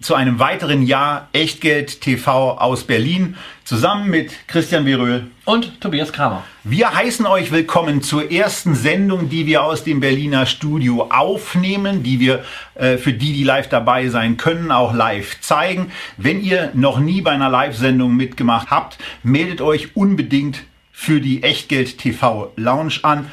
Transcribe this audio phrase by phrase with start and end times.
[0.00, 6.42] zu einem weiteren Jahr Echtgeld TV aus Berlin zusammen mit Christian Beröhl und Tobias Kramer.
[6.64, 12.18] Wir heißen euch willkommen zur ersten Sendung, die wir aus dem Berliner Studio aufnehmen, die
[12.18, 12.44] wir
[12.76, 15.92] äh, für die, die live dabei sein können, auch live zeigen.
[16.16, 20.62] Wenn ihr noch nie bei einer Live-Sendung mitgemacht habt, meldet euch unbedingt
[20.92, 23.30] für die Echtgeld TV Lounge an.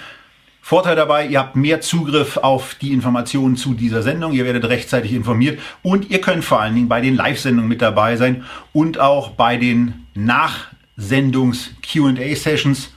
[0.67, 5.13] Vorteil dabei, ihr habt mehr Zugriff auf die Informationen zu dieser Sendung, ihr werdet rechtzeitig
[5.13, 8.43] informiert und ihr könnt vor allen Dingen bei den Live-Sendungen mit dabei sein
[8.73, 12.93] und auch bei den Nachsendungs-QA-Sessions,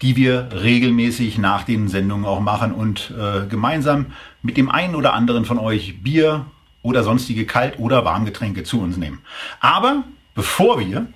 [0.00, 4.06] die wir regelmäßig nach den Sendungen auch machen und äh, gemeinsam
[4.40, 6.46] mit dem einen oder anderen von euch Bier
[6.80, 9.18] oder sonstige Kalt- oder Warmgetränke zu uns nehmen.
[9.60, 10.04] Aber
[10.34, 11.06] bevor wir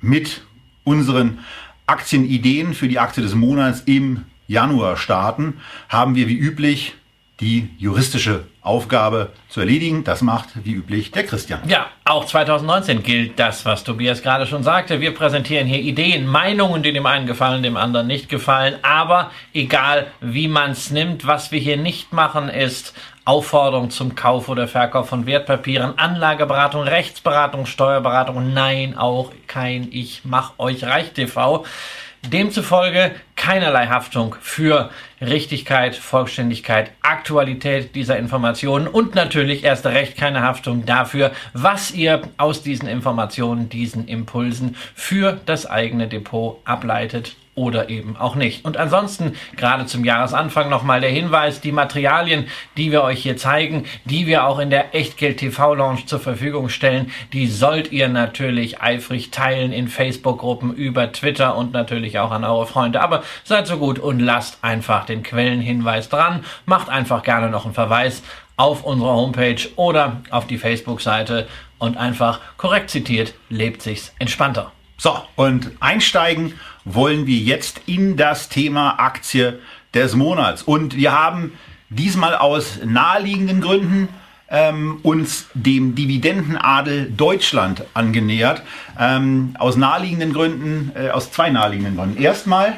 [0.00, 0.46] mit
[0.82, 1.40] unseren
[1.86, 6.94] Aktienideen für die Aktie des Monats im Januar starten, haben wir wie üblich
[7.40, 10.04] die juristische Aufgabe zu erledigen.
[10.04, 11.60] Das macht wie üblich der Christian.
[11.68, 15.00] Ja, auch 2019 gilt das, was Tobias gerade schon sagte.
[15.00, 18.76] Wir präsentieren hier Ideen, Meinungen, die dem einen gefallen, dem anderen nicht gefallen.
[18.82, 22.94] Aber egal, wie man es nimmt, was wir hier nicht machen, ist
[23.26, 28.54] Aufforderung zum Kauf oder Verkauf von Wertpapieren, Anlageberatung, Rechtsberatung, Steuerberatung.
[28.54, 31.64] Nein, auch kein Ich mach euch reich TV.
[32.24, 33.14] Demzufolge
[33.46, 41.30] keinerlei Haftung für Richtigkeit, Vollständigkeit, Aktualität dieser Informationen und natürlich erst recht keine Haftung dafür,
[41.52, 48.36] was ihr aus diesen Informationen, diesen Impulsen für das eigene Depot ableitet oder eben auch
[48.36, 48.64] nicht.
[48.64, 53.86] Und ansonsten, gerade zum Jahresanfang nochmal der Hinweis, die Materialien, die wir euch hier zeigen,
[54.04, 58.80] die wir auch in der Echtgeld TV Lounge zur Verfügung stellen, die sollt ihr natürlich
[58.80, 63.00] eifrig teilen in Facebook-Gruppen, über Twitter und natürlich auch an eure Freunde.
[63.00, 67.74] Aber seid so gut und lasst einfach den Quellenhinweis dran, macht einfach gerne noch einen
[67.74, 68.22] Verweis
[68.58, 71.48] auf unsere Homepage oder auf die Facebook-Seite
[71.78, 74.72] und einfach korrekt zitiert, lebt sich's entspannter.
[74.98, 79.58] So, und einsteigen wollen wir jetzt in das Thema Aktie
[79.92, 80.62] des Monats.
[80.62, 81.52] Und wir haben
[81.90, 84.08] diesmal aus naheliegenden Gründen
[84.48, 88.62] ähm, uns dem Dividendenadel Deutschland angenähert.
[88.98, 92.22] Ähm, aus naheliegenden Gründen, äh, aus zwei naheliegenden Gründen.
[92.22, 92.74] Erstmal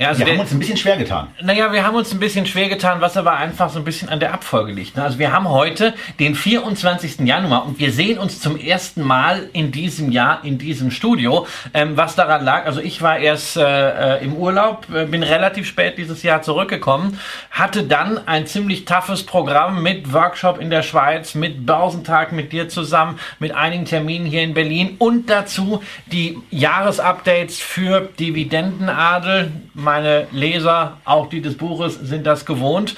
[0.00, 1.28] ja, also wir der, haben uns ein bisschen schwer getan.
[1.42, 4.18] Naja, wir haben uns ein bisschen schwer getan, was aber einfach so ein bisschen an
[4.18, 4.96] der Abfolge liegt.
[4.96, 5.02] Ne?
[5.02, 7.20] Also wir haben heute den 24.
[7.20, 11.46] Januar und wir sehen uns zum ersten Mal in diesem Jahr in diesem Studio.
[11.74, 15.66] Ähm, was daran lag, also ich war erst äh, äh im Urlaub, äh, bin relativ
[15.66, 17.18] spät dieses Jahr zurückgekommen,
[17.50, 22.70] hatte dann ein ziemlich toughes Programm mit Workshop in der Schweiz, mit Börsentag mit dir
[22.70, 29.52] zusammen, mit einigen Terminen hier in Berlin und dazu die Jahresupdates für Dividendenadel
[29.90, 32.94] meine Leser, auch die des Buches, sind das gewohnt.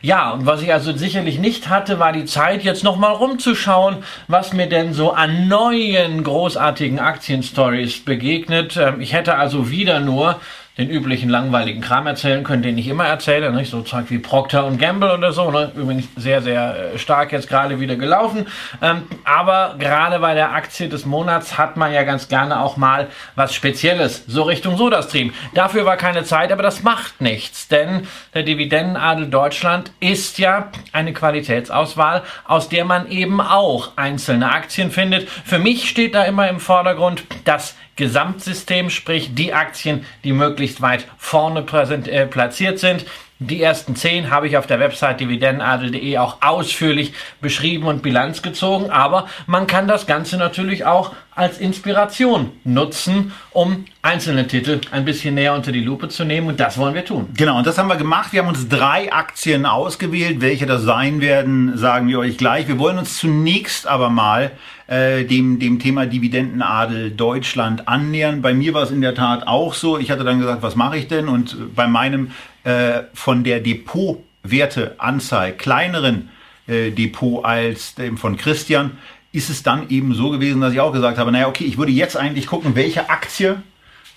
[0.00, 3.96] Ja, und was ich also sicherlich nicht hatte, war die Zeit, jetzt nochmal rumzuschauen,
[4.28, 8.76] was mir denn so an neuen großartigen Aktienstories begegnet.
[8.76, 10.40] Ähm, ich hätte also wieder nur
[10.78, 13.70] den üblichen langweiligen Kram erzählen können, den ich immer erzähle, nicht?
[13.70, 15.72] so Zeug wie Procter und Gamble oder so, ne?
[15.74, 18.46] übrigens sehr, sehr äh, stark jetzt gerade wieder gelaufen,
[18.82, 23.06] ähm, aber gerade bei der Aktie des Monats hat man ja ganz gerne auch mal
[23.36, 25.32] was Spezielles, so Richtung SodaStream.
[25.54, 31.14] Dafür war keine Zeit, aber das macht nichts, denn der Dividendenadel Deutschland ist ja eine
[31.14, 35.28] Qualitätsauswahl, aus der man eben auch einzelne Aktien findet.
[35.28, 41.06] Für mich steht da immer im Vordergrund, dass Gesamtsystem, sprich die Aktien, die möglichst weit
[41.18, 43.06] vorne präsent, äh, platziert sind.
[43.38, 47.12] Die ersten zehn habe ich auf der Website dividendenadel.de auch ausführlich
[47.42, 53.84] beschrieben und Bilanz gezogen, aber man kann das Ganze natürlich auch als Inspiration nutzen, um
[54.00, 57.28] einzelne Titel ein bisschen näher unter die Lupe zu nehmen und das wollen wir tun.
[57.36, 58.32] Genau, und das haben wir gemacht.
[58.32, 60.40] Wir haben uns drei Aktien ausgewählt.
[60.40, 62.68] Welche das sein werden, sagen wir euch gleich.
[62.68, 64.52] Wir wollen uns zunächst aber mal
[64.86, 68.42] äh, dem, dem Thema Dividendenadel Deutschland annähern.
[68.42, 69.98] Bei mir war es in der Tat auch so.
[69.98, 71.28] Ich hatte dann gesagt, was mache ich denn?
[71.28, 72.30] Und bei meinem
[72.64, 76.30] äh, von der Depotwerteanzahl kleineren
[76.66, 78.92] äh, Depot als dem von Christian
[79.32, 81.92] ist es dann eben so gewesen, dass ich auch gesagt habe, naja, okay, ich würde
[81.92, 83.62] jetzt eigentlich gucken, welche Aktie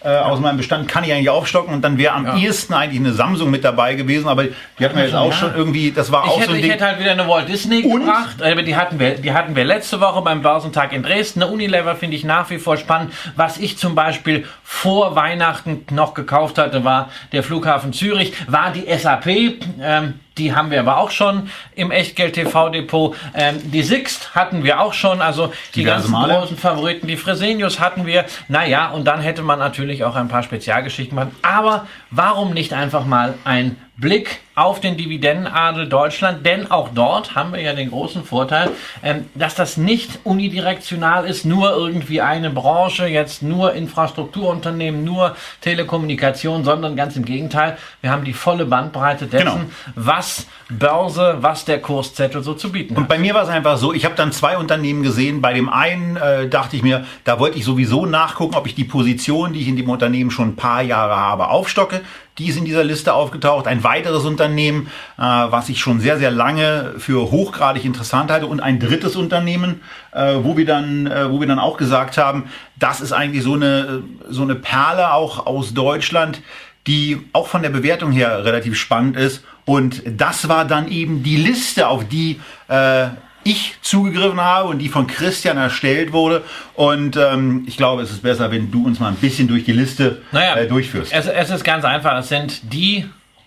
[0.02, 2.38] äh, aus meinem Bestand kann ich eigentlich aufstocken und dann wäre am Ja.
[2.38, 5.38] ehesten eigentlich eine Samsung mit dabei gewesen, aber die hatten wir jetzt auch Ja.
[5.38, 6.72] schon irgendwie, das war Ich auch hätte, so ein ich Ding.
[6.72, 8.02] hätte halt wieder eine Walt Disney Und?
[8.06, 11.44] gebracht, aber die hatten, wir, die hatten wir letzte Woche beim Börsentag in Dresden.
[11.44, 13.12] Eine Unilever finde ich nach wie vor spannend.
[13.36, 18.86] Was ich zum Beispiel vor Weihnachten noch gekauft hatte, war der Flughafen Zürich, war die
[18.98, 19.60] SAP.
[19.82, 23.16] Ähm, die haben wir aber auch schon im Echtgeld-TV-Depot.
[23.36, 26.34] Ähm, die Sixt hatten wir auch schon, also die Diverse ganzen Male.
[26.34, 27.08] großen Favoriten.
[27.08, 28.26] Die Fresenius hatten wir.
[28.48, 31.36] Naja, und dann hätte man natürlich auch ein paar Spezialgeschichten machen.
[31.42, 36.46] Aber warum nicht einfach mal ein Blick auf den Dividendenadel Deutschland?
[36.46, 38.72] Denn auch dort haben wir ja den großen Vorteil,
[39.04, 46.64] ähm, dass das nicht unidirektional ist, nur irgendwie eine Branche, jetzt nur Infrastrukturunternehmen, nur Telekommunikation,
[46.64, 47.78] sondern ganz im Gegenteil.
[48.02, 49.60] Wir haben die volle Bandbreite dessen, Genau.
[49.96, 53.10] was Börse, was der Kurszettel so zu bieten Und hat.
[53.10, 55.42] bei mir war es einfach so, ich habe dann zwei Unternehmen gesehen.
[55.42, 58.84] Bei dem einen äh, dachte ich mir, da wollte ich sowieso nachgucken, ob ich die
[58.84, 62.02] Position, die ich in dem Unternehmen schon ein paar Jahre habe, aufstocke.
[62.40, 63.68] Die ist in dieser Liste aufgetaucht.
[63.68, 64.88] Ein weiteres Unternehmen,
[65.18, 68.48] äh, was ich schon sehr, sehr lange für hochgradig interessant halte.
[68.48, 69.82] Und ein drittes Unternehmen,
[70.12, 72.46] äh, wo, wir dann, äh, wo wir dann auch gesagt haben,
[72.78, 76.42] das ist eigentlich so eine, so eine Perle auch aus Deutschland,
[76.88, 79.44] die auch von der Bewertung her relativ spannend ist.
[79.66, 82.40] Und das war dann eben die Liste, auf die
[82.70, 83.08] äh,
[83.44, 86.44] ich zugegriffen habe und die von Christian erstellt wurde.
[86.76, 89.72] Und ähm, ich glaube, es ist besser, wenn du uns mal ein bisschen durch die
[89.72, 91.14] Liste Naja, äh, durchführst.
[91.14, 92.18] Es, es ist ganz einfach.
[92.18, 93.06] Es sind die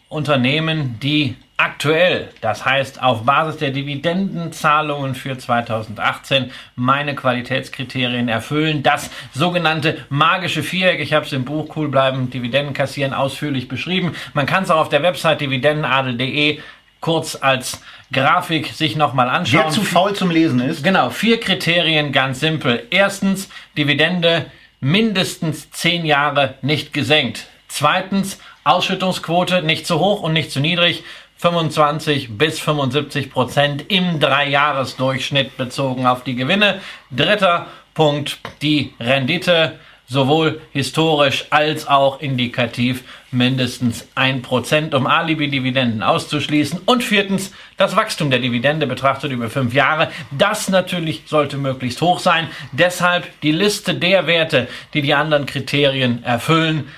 [0.09, 8.83] Unternehmen, die aktuell, das heißt auf Basis der Dividendenzahlungen für 2018, meine Qualitätskriterien erfüllen.
[8.83, 14.13] Das sogenannte magische Viereck, ich habe es im Buch Cool bleiben, Dividenden kassieren ausführlich beschrieben.
[14.35, 16.59] Man kann es auch auf der Website dividendenadel.de
[17.03, 19.65] kurz als Grafik sich nochmal anschauen.
[19.67, 22.87] Wer zu faul zum Lesen ist, Genau, vier Kriterien, ganz simpel.
[22.91, 24.47] Erstens, Dividende
[24.81, 27.47] mindestens zehn Jahre nicht gesenkt.
[27.69, 31.05] Zweitens, Ausschüttungsquote nicht zu hoch und nicht zu niedrig.
[31.37, 36.81] 25 bis 75 Prozent im Dreijahresdurchschnitt bezogen auf die Gewinne.
[37.11, 39.79] Dritter Punkt, die Rendite
[40.13, 46.81] sowohl historisch als auch indikativ mindestens 1%, um Alibi-Dividenden auszuschließen.
[46.85, 50.11] Und viertens, das Wachstum der Dividende betrachtet über fünf Jahre.
[50.31, 52.49] Das natürlich sollte möglichst hoch sein.
[52.73, 56.89] Deshalb die Liste der Werte, die die anderen Kriterien erfüllen,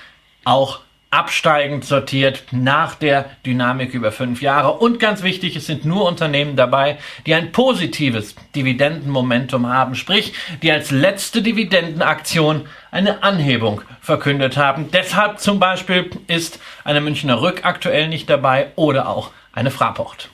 [0.43, 0.81] auch
[1.15, 4.73] absteigend sortiert nach der Dynamik über fünf Jahre.
[4.73, 10.71] Und ganz wichtig, es sind nur Unternehmen dabei, die ein positives Dividendenmomentum haben, sprich, die
[10.71, 14.89] als letzte Dividendenaktion eine Anhebung verkündet haben.
[14.89, 20.29] Deshalb zum Beispiel ist eine Münchner Rück aktuell nicht dabei oder auch eine Fraport.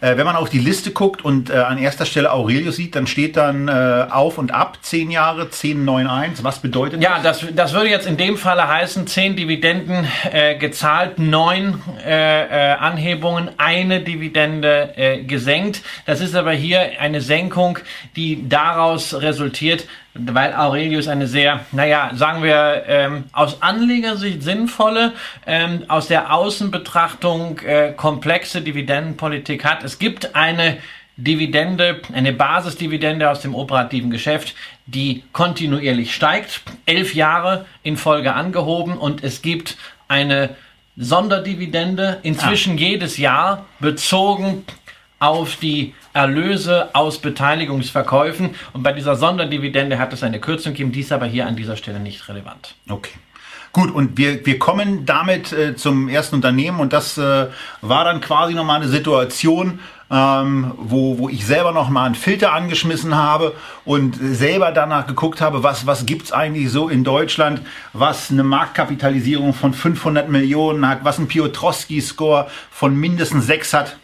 [0.00, 3.06] äh, wenn man auf die Liste guckt und äh, an erster Stelle Aurelius sieht, dann
[3.06, 6.42] steht dann äh, auf und ab 10 Jahre, 1091.
[6.44, 11.18] Was bedeutet Ja, das, das würde jetzt in dem Falle heißen, zehn Dividenden äh, gezahlt,
[11.18, 15.82] neun äh, Anhebungen, eine Dividende gesenkt.
[16.06, 17.78] Das ist aber hier eine Senkung,
[18.16, 19.84] die daraus resultiert,
[20.18, 25.12] weil Aurelius eine sehr, naja, sagen wir, ähm, aus Anlegersicht sinnvolle,
[25.46, 29.84] ähm, aus der Außenbetrachtung äh, komplexe Dividendenpolitik hat.
[29.84, 30.78] Es gibt eine
[31.16, 34.54] Dividende, eine Basisdividende aus dem operativen Geschäft,
[34.86, 39.76] die kontinuierlich steigt, elf Jahre in Folge angehoben und es gibt
[40.06, 40.50] eine
[40.96, 44.64] Sonderdividende, inzwischen jedes Jahr bezogen
[45.18, 48.54] auf die Erlöse aus Beteiligungsverkäufen.
[48.72, 51.76] Und bei dieser Sonderdividende hat es eine Kürzung gegeben, die ist aber hier an dieser
[51.76, 52.74] Stelle nicht relevant.
[52.88, 53.12] Okay.
[53.72, 57.48] Gut, und wir, wir kommen damit äh, zum ersten Unternehmen und das äh,
[57.82, 59.78] war dann quasi nochmal eine Situation,
[60.10, 65.62] ähm, wo, wo ich selber nochmal einen Filter angeschmissen habe und selber danach geguckt habe,
[65.62, 67.60] was, was gibt's eigentlich so in Deutschland,
[67.92, 73.96] was eine Marktkapitalisierung von 500 Millionen hat, was ein Piotrowski-Score von mindestens 6 hat.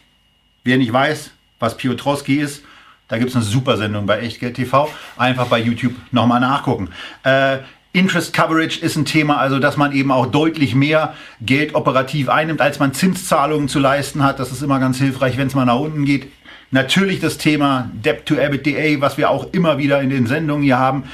[0.64, 1.30] Wer nicht weiß,
[1.60, 2.64] was Piotrowski ist,
[3.08, 4.88] da gibt's eine super Sendung bei Echtgeld TV.
[5.18, 6.88] Einfach bei YouTube nochmal nachgucken.
[7.22, 7.58] Äh,
[7.92, 12.62] Interest Coverage ist ein Thema, also dass man eben auch deutlich mehr Geld operativ einnimmt,
[12.62, 14.40] als man Zinszahlungen zu leisten hat.
[14.40, 16.28] Das ist immer ganz hilfreich, wenn es mal nach unten geht.
[16.70, 20.78] Natürlich das Thema Debt to EBITDA, was wir auch immer wieder in den Sendungen hier
[20.78, 21.04] haben.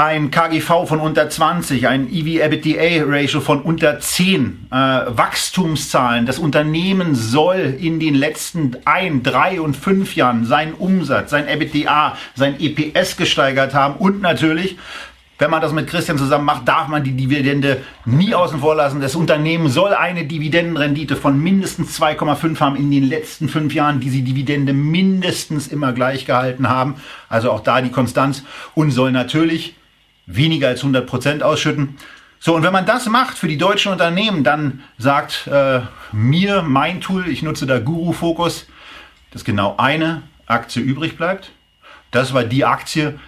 [0.00, 6.24] Ein KGV von unter 20, ein EV-EBITDA-Ratio von unter 10, äh, Wachstumszahlen.
[6.24, 12.16] Das Unternehmen soll in den letzten ein, drei und fünf Jahren seinen Umsatz, sein EBITDA,
[12.34, 14.78] sein EPS gesteigert haben und natürlich
[15.36, 19.00] wenn man das mit Christian zusammen macht, darf man die Dividende nie außen vor lassen.
[19.00, 24.10] Das Unternehmen soll eine Dividendenrendite von mindestens 2,5 haben in den letzten fünf Jahren, die
[24.10, 26.96] sie Dividende mindestens immer gleich gehalten haben.
[27.30, 29.76] Also auch da die Konstanz und soll natürlich
[30.34, 31.96] weniger als 100 Prozent ausschütten.
[32.38, 35.80] So, und wenn man das macht für die deutschen Unternehmen, dann sagt äh,
[36.12, 38.66] mir mein Tool, ich nutze da Guru Focus,
[39.30, 41.52] dass genau eine Aktie übrig bleibt.
[42.10, 43.18] Das war die Aktie,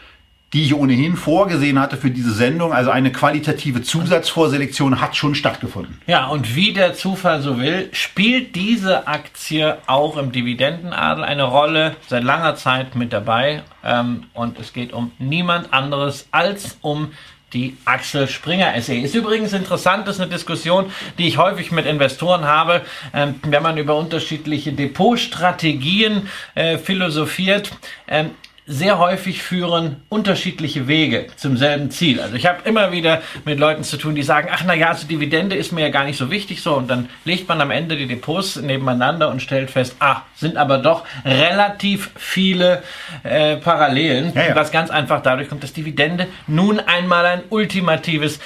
[0.53, 2.73] die ich ohnehin vorgesehen hatte für diese Sendung.
[2.73, 6.01] Also eine qualitative Zusatzvorselektion hat schon stattgefunden.
[6.07, 11.97] Ja, und wie der Zufall so will, spielt diese Aktie auch im Dividendenadel eine Rolle,
[12.07, 13.63] seit langer Zeit mit dabei.
[13.83, 17.13] Ähm, und es geht um niemand anderes als um
[17.53, 18.95] die Axel Springer SE.
[18.95, 22.83] Ist übrigens interessant, ist eine Diskussion, die ich häufig mit Investoren habe,
[23.13, 27.73] ähm, wenn man über unterschiedliche Depotstrategien äh, philosophiert.
[28.09, 28.31] Ähm,
[28.73, 32.21] sehr häufig führen unterschiedliche Wege zum selben Ziel.
[32.21, 35.07] Also ich habe immer wieder mit Leuten zu tun, die sagen, ach na ja, also
[35.07, 37.97] Dividende ist mir ja gar nicht so wichtig so und dann legt man am Ende
[37.97, 42.83] die Depots nebeneinander und stellt fest, ah, sind aber doch relativ viele
[43.25, 44.57] äh, Parallelen, ja, ja.
[44.57, 48.41] was ganz einfach dadurch kommt, dass Dividende nun einmal ein ultimatives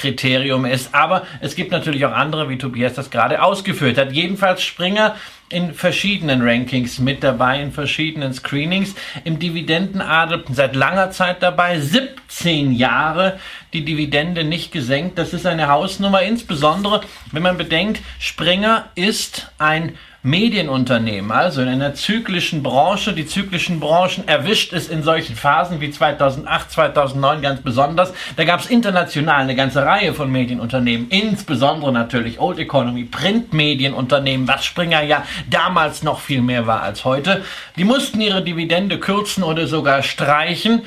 [0.00, 0.94] Qualitätskriterium ist.
[0.94, 4.12] Aber es gibt natürlich auch andere, wie Tobias das gerade ausgeführt hat.
[4.12, 5.16] Jedenfalls Springer
[5.48, 8.94] in verschiedenen Rankings mit dabei, in verschiedenen Screenings.
[9.24, 13.38] Im Dividendenadel seit langer Zeit dabei, 17 Jahre
[13.72, 15.18] die Dividende nicht gesenkt.
[15.18, 17.02] Das ist eine Hausnummer, insbesondere
[17.32, 23.14] wenn man bedenkt, Springer ist ein Medienunternehmen, also in einer zyklischen Branche.
[23.14, 28.12] Die zyklischen Branchen erwischt es in solchen Phasen wie 2008, 2009 ganz besonders.
[28.36, 34.64] Da gab es international eine ganze Reihe von Medienunternehmen, insbesondere natürlich Old Economy, Printmedienunternehmen, was
[34.64, 37.42] Springer ja damals noch viel mehr war als heute.
[37.76, 40.82] Die mussten ihre Dividende kürzen oder sogar streichen.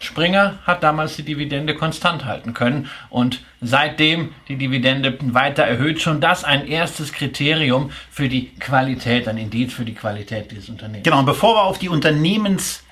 [0.00, 6.00] Springer hat damals die Dividende konstant halten können und seitdem die Dividende weiter erhöht.
[6.00, 11.02] Schon das ein erstes Kriterium für die Qualität, ein Indiz für die Qualität dieses Unternehmens.
[11.04, 12.84] Genau, und bevor wir auf die Unternehmens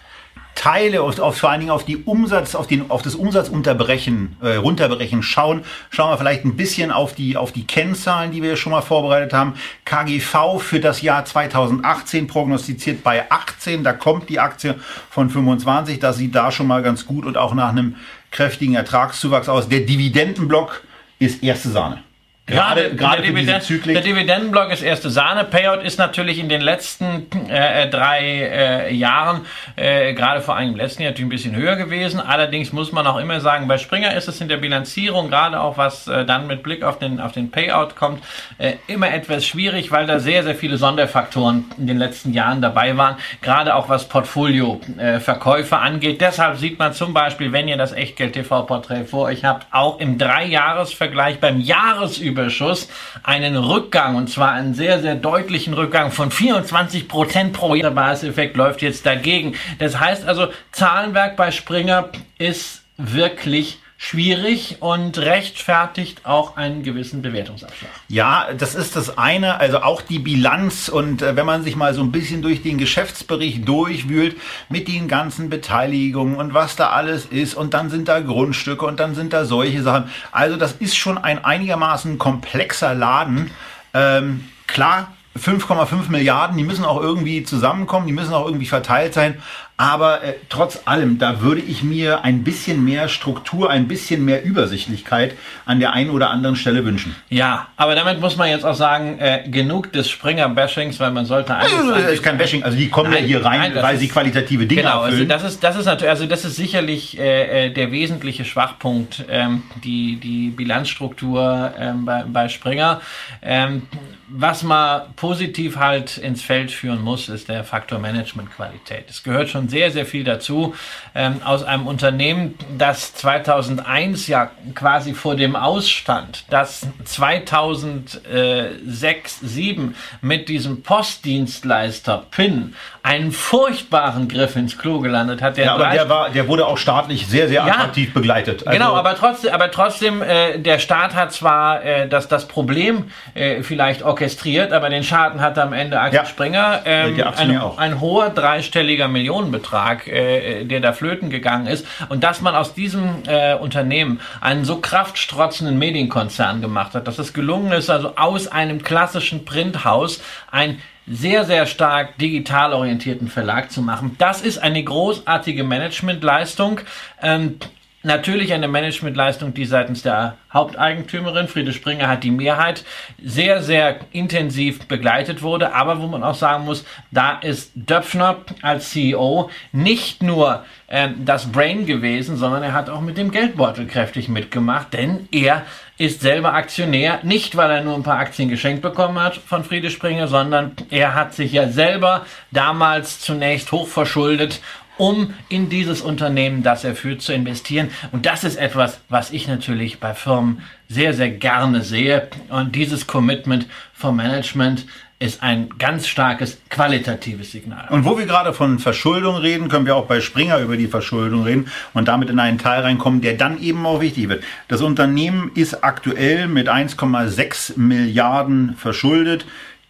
[0.56, 4.56] Teile, auf, auf, vor allen Dingen auf die Umsatz, auf, den, auf das Umsatzunterbrechen, äh,
[4.56, 8.72] runterbrechen schauen, schauen wir vielleicht ein bisschen auf die, auf die Kennzahlen, die wir schon
[8.72, 9.54] mal vorbereitet haben.
[9.84, 14.74] KGV für das Jahr 2018 prognostiziert bei 18, da kommt die Aktie
[15.10, 17.96] von 25, das sieht da schon mal ganz gut und auch nach einem
[18.30, 19.68] kräftigen Ertragszuwachs aus.
[19.68, 20.82] Der Dividendenblock
[21.18, 22.02] ist erste Sahne.
[22.46, 25.42] Gerade, gerade der, Dividend, der Dividendenblock ist erste Sahne.
[25.42, 29.40] Payout ist natürlich in den letzten äh, drei äh, Jahren,
[29.74, 32.20] äh, gerade vor allem im letzten Jahr, natürlich ein bisschen höher gewesen.
[32.20, 35.76] Allerdings muss man auch immer sagen, bei Springer ist es in der Bilanzierung, gerade auch
[35.76, 38.22] was äh, dann mit Blick auf den, auf den Payout kommt,
[38.58, 42.96] äh, immer etwas schwierig, weil da sehr, sehr viele Sonderfaktoren in den letzten Jahren dabei
[42.96, 43.16] waren.
[43.42, 46.20] Gerade auch was Portfolio-Verkäufe äh, angeht.
[46.20, 51.40] Deshalb sieht man zum Beispiel, wenn ihr das Echtgeld-TV-Porträt vor euch habt, auch im Dreijahresvergleich
[51.40, 52.88] beim Jahresüber Überschuss
[53.22, 57.90] einen Rückgang und zwar einen sehr, sehr deutlichen Rückgang von 24 Prozent pro Jahr.
[57.90, 59.54] Der Basiseffekt läuft jetzt dagegen.
[59.78, 67.90] Das heißt also, Zahlenwerk bei Springer ist wirklich schwierig und rechtfertigt auch einen gewissen Bewertungsabschlag.
[68.08, 71.94] Ja, das ist das eine, also auch die Bilanz und äh, wenn man sich mal
[71.94, 74.36] so ein bisschen durch den Geschäftsbericht durchwühlt
[74.68, 79.00] mit den ganzen Beteiligungen und was da alles ist und dann sind da Grundstücke und
[79.00, 80.10] dann sind da solche Sachen.
[80.30, 83.50] Also das ist schon ein einigermaßen komplexer Laden.
[83.94, 89.36] Ähm, klar, 5,5 Milliarden, die müssen auch irgendwie zusammenkommen, die müssen auch irgendwie verteilt sein.
[89.78, 94.42] Aber äh, trotz allem, da würde ich mir ein bisschen mehr Struktur, ein bisschen mehr
[94.42, 95.34] Übersichtlichkeit
[95.66, 97.14] an der einen oder anderen Stelle wünschen.
[97.28, 101.54] Ja, aber damit muss man jetzt auch sagen, äh, genug des Springer-Bashings, weil man sollte
[101.54, 101.74] eigentlich.
[101.74, 104.08] Also, das ist kein Bashing, also die kommen nein, ja hier rein, nein, weil sie
[104.08, 105.30] qualitative Dinge genau, also erfüllen.
[105.30, 109.26] Also das ist, das ist natürlich, also das ist sicherlich äh, äh, der wesentliche Schwachpunkt,
[109.28, 113.02] ähm, die, die Bilanzstruktur ähm, bei, bei Springer.
[113.42, 113.82] Ähm,
[114.28, 119.06] was man positiv halt ins Feld führen muss, ist der Faktor Management-Qualität.
[119.08, 120.74] Es gehört schon sehr, sehr viel dazu.
[121.14, 130.48] Ähm, aus einem Unternehmen, das 2001 ja quasi vor dem Ausstand, das 2006, 2007 mit
[130.48, 135.56] diesem Postdienstleister PIN einen furchtbaren Griff ins Klo gelandet hat.
[135.56, 138.66] Der ja, aber der, war, der wurde auch staatlich sehr, sehr attraktiv ja, begleitet.
[138.66, 143.10] Also genau, aber trotzdem, aber trotzdem äh, der Staat hat zwar äh, das, das Problem
[143.34, 146.24] äh, vielleicht orchestriert, aber den Schaden hat am Ende Axel ja.
[146.26, 146.82] Springer.
[146.84, 151.86] Ähm, ein, ein, hoher dreistelliger Millionenbetrag, äh, der da flöten gegangen ist.
[152.08, 157.32] Und dass man aus diesem äh, Unternehmen einen so kraftstrotzenden Medienkonzern gemacht hat, dass es
[157.32, 163.80] gelungen ist, also aus einem klassischen Printhaus ein sehr, sehr stark digital orientierten Verlag zu
[163.80, 164.16] machen.
[164.18, 166.80] Das ist eine großartige Managementleistung.
[167.22, 167.58] Ähm,
[168.06, 172.84] Natürlich eine Managementleistung, die seitens der Haupteigentümerin, Friede Springer, hat die Mehrheit,
[173.20, 175.74] sehr, sehr intensiv begleitet wurde.
[175.74, 181.50] Aber wo man auch sagen muss, da ist Döpfner als CEO nicht nur äh, das
[181.50, 185.62] Brain gewesen, sondern er hat auch mit dem Geldbeutel kräftig mitgemacht, denn er
[185.98, 189.90] ist selber Aktionär, nicht weil er nur ein paar Aktien geschenkt bekommen hat von Friede
[189.90, 194.60] Springer, sondern er hat sich ja selber damals zunächst hochverschuldet
[194.98, 197.90] um in dieses Unternehmen, das er führt, zu investieren.
[198.12, 202.28] Und das ist etwas, was ich natürlich bei Firmen sehr, sehr gerne sehe.
[202.48, 204.86] Und dieses Commitment vom Management
[205.18, 207.86] ist ein ganz starkes qualitatives Signal.
[207.88, 211.44] Und wo wir gerade von Verschuldung reden, können wir auch bei Springer über die Verschuldung
[211.44, 214.44] reden und damit in einen Teil reinkommen, der dann eben auch wichtig wird.
[214.68, 219.46] Das Unternehmen ist aktuell mit 1,6 Milliarden verschuldet.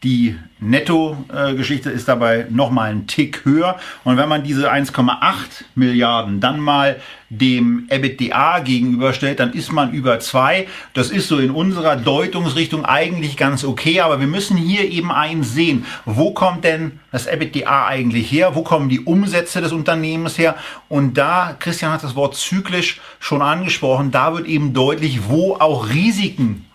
[0.07, 3.77] Die Netto-Geschichte ist dabei nochmal ein Tick höher.
[4.05, 5.17] Und wenn man diese 1,8
[5.75, 10.69] Milliarden dann mal dem EBITDA gegenüberstellt, dann ist man über zwei.
[10.95, 15.55] Das ist so in unserer Deutungsrichtung eigentlich ganz okay, aber wir müssen hier eben eins
[15.55, 15.85] sehen.
[16.05, 18.55] Wo kommt denn das EBITDA eigentlich her?
[18.55, 20.55] Wo kommen die Umsätze des Unternehmens her?
[20.89, 25.89] Und da, Christian hat das Wort zyklisch schon angesprochen, da wird eben deutlich, wo auch
[25.89, 26.66] Risiken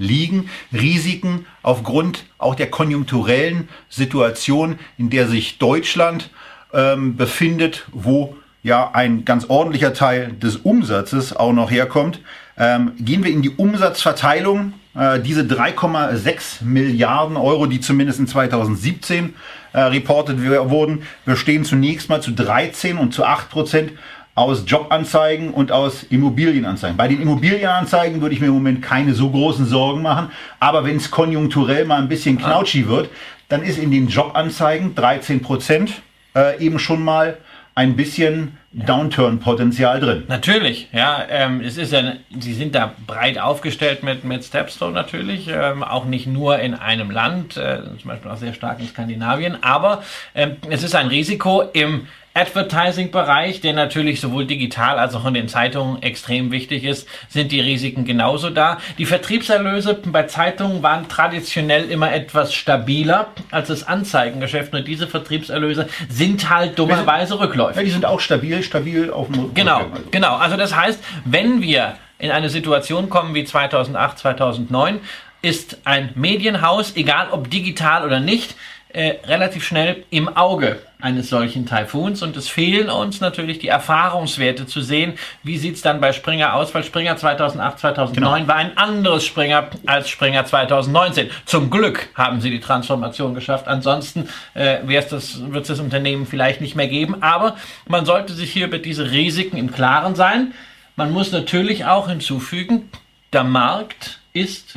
[0.00, 6.30] liegen Risiken aufgrund auch der konjunkturellen Situation, in der sich Deutschland
[6.72, 12.20] ähm, befindet, wo ja ein ganz ordentlicher Teil des Umsatzes auch noch herkommt.
[12.58, 14.74] Ähm, gehen wir in die Umsatzverteilung.
[14.94, 19.34] Äh, diese 3,6 Milliarden Euro, die zumindest in 2017
[19.72, 23.92] äh, reportet wurden, bestehen zunächst mal zu 13 und zu 8 Prozent
[24.34, 26.96] aus Jobanzeigen und aus Immobilienanzeigen.
[26.96, 30.96] Bei den Immobilienanzeigen würde ich mir im Moment keine so großen Sorgen machen, aber wenn
[30.96, 33.10] es konjunkturell mal ein bisschen knautschig wird,
[33.48, 36.02] dann ist in den Jobanzeigen 13 Prozent
[36.34, 37.36] äh, eben schon mal
[37.74, 40.24] ein bisschen Downturn-Potenzial drin.
[40.28, 41.24] Natürlich, ja.
[41.28, 46.04] Ähm, es ist ja, sie sind da breit aufgestellt mit, mit Stepstone natürlich, ähm, auch
[46.04, 50.56] nicht nur in einem Land, äh, zum Beispiel auch sehr stark in Skandinavien, aber ähm,
[50.68, 56.00] es ist ein Risiko im Advertising-Bereich, der natürlich sowohl digital als auch in den Zeitungen
[56.02, 58.78] extrem wichtig ist, sind die Risiken genauso da.
[58.98, 64.72] Die Vertriebserlöse bei Zeitungen waren traditionell immer etwas stabiler als das Anzeigengeschäft.
[64.72, 67.76] Und diese Vertriebserlöse sind halt dummerweise rückläufig.
[67.76, 70.04] Ja, die sind auch stabil, stabil auf dem Genau, also.
[70.10, 70.36] genau.
[70.36, 75.00] Also das heißt, wenn wir in eine Situation kommen wie 2008, 2009,
[75.42, 78.54] ist ein Medienhaus, egal ob digital oder nicht,
[78.92, 84.66] äh, relativ schnell im Auge eines solchen Taifuns und es fehlen uns natürlich die Erfahrungswerte
[84.66, 88.48] zu sehen, wie sieht es dann bei Springer aus, weil Springer 2008, 2009 genau.
[88.48, 91.30] war ein anderes Springer als Springer 2019.
[91.46, 96.76] Zum Glück haben sie die Transformation geschafft, ansonsten äh, wird es das Unternehmen vielleicht nicht
[96.76, 100.52] mehr geben, aber man sollte sich hier über diese Risiken im Klaren sein.
[100.96, 102.90] Man muss natürlich auch hinzufügen,
[103.32, 104.74] der Markt ist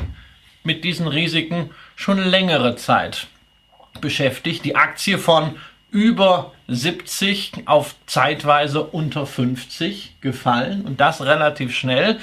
[0.64, 3.28] mit diesen Risiken schon längere Zeit
[4.04, 4.64] beschäftigt.
[4.64, 5.56] Die Aktie von
[5.90, 12.20] über 70 auf zeitweise unter 50 gefallen und das relativ schnell.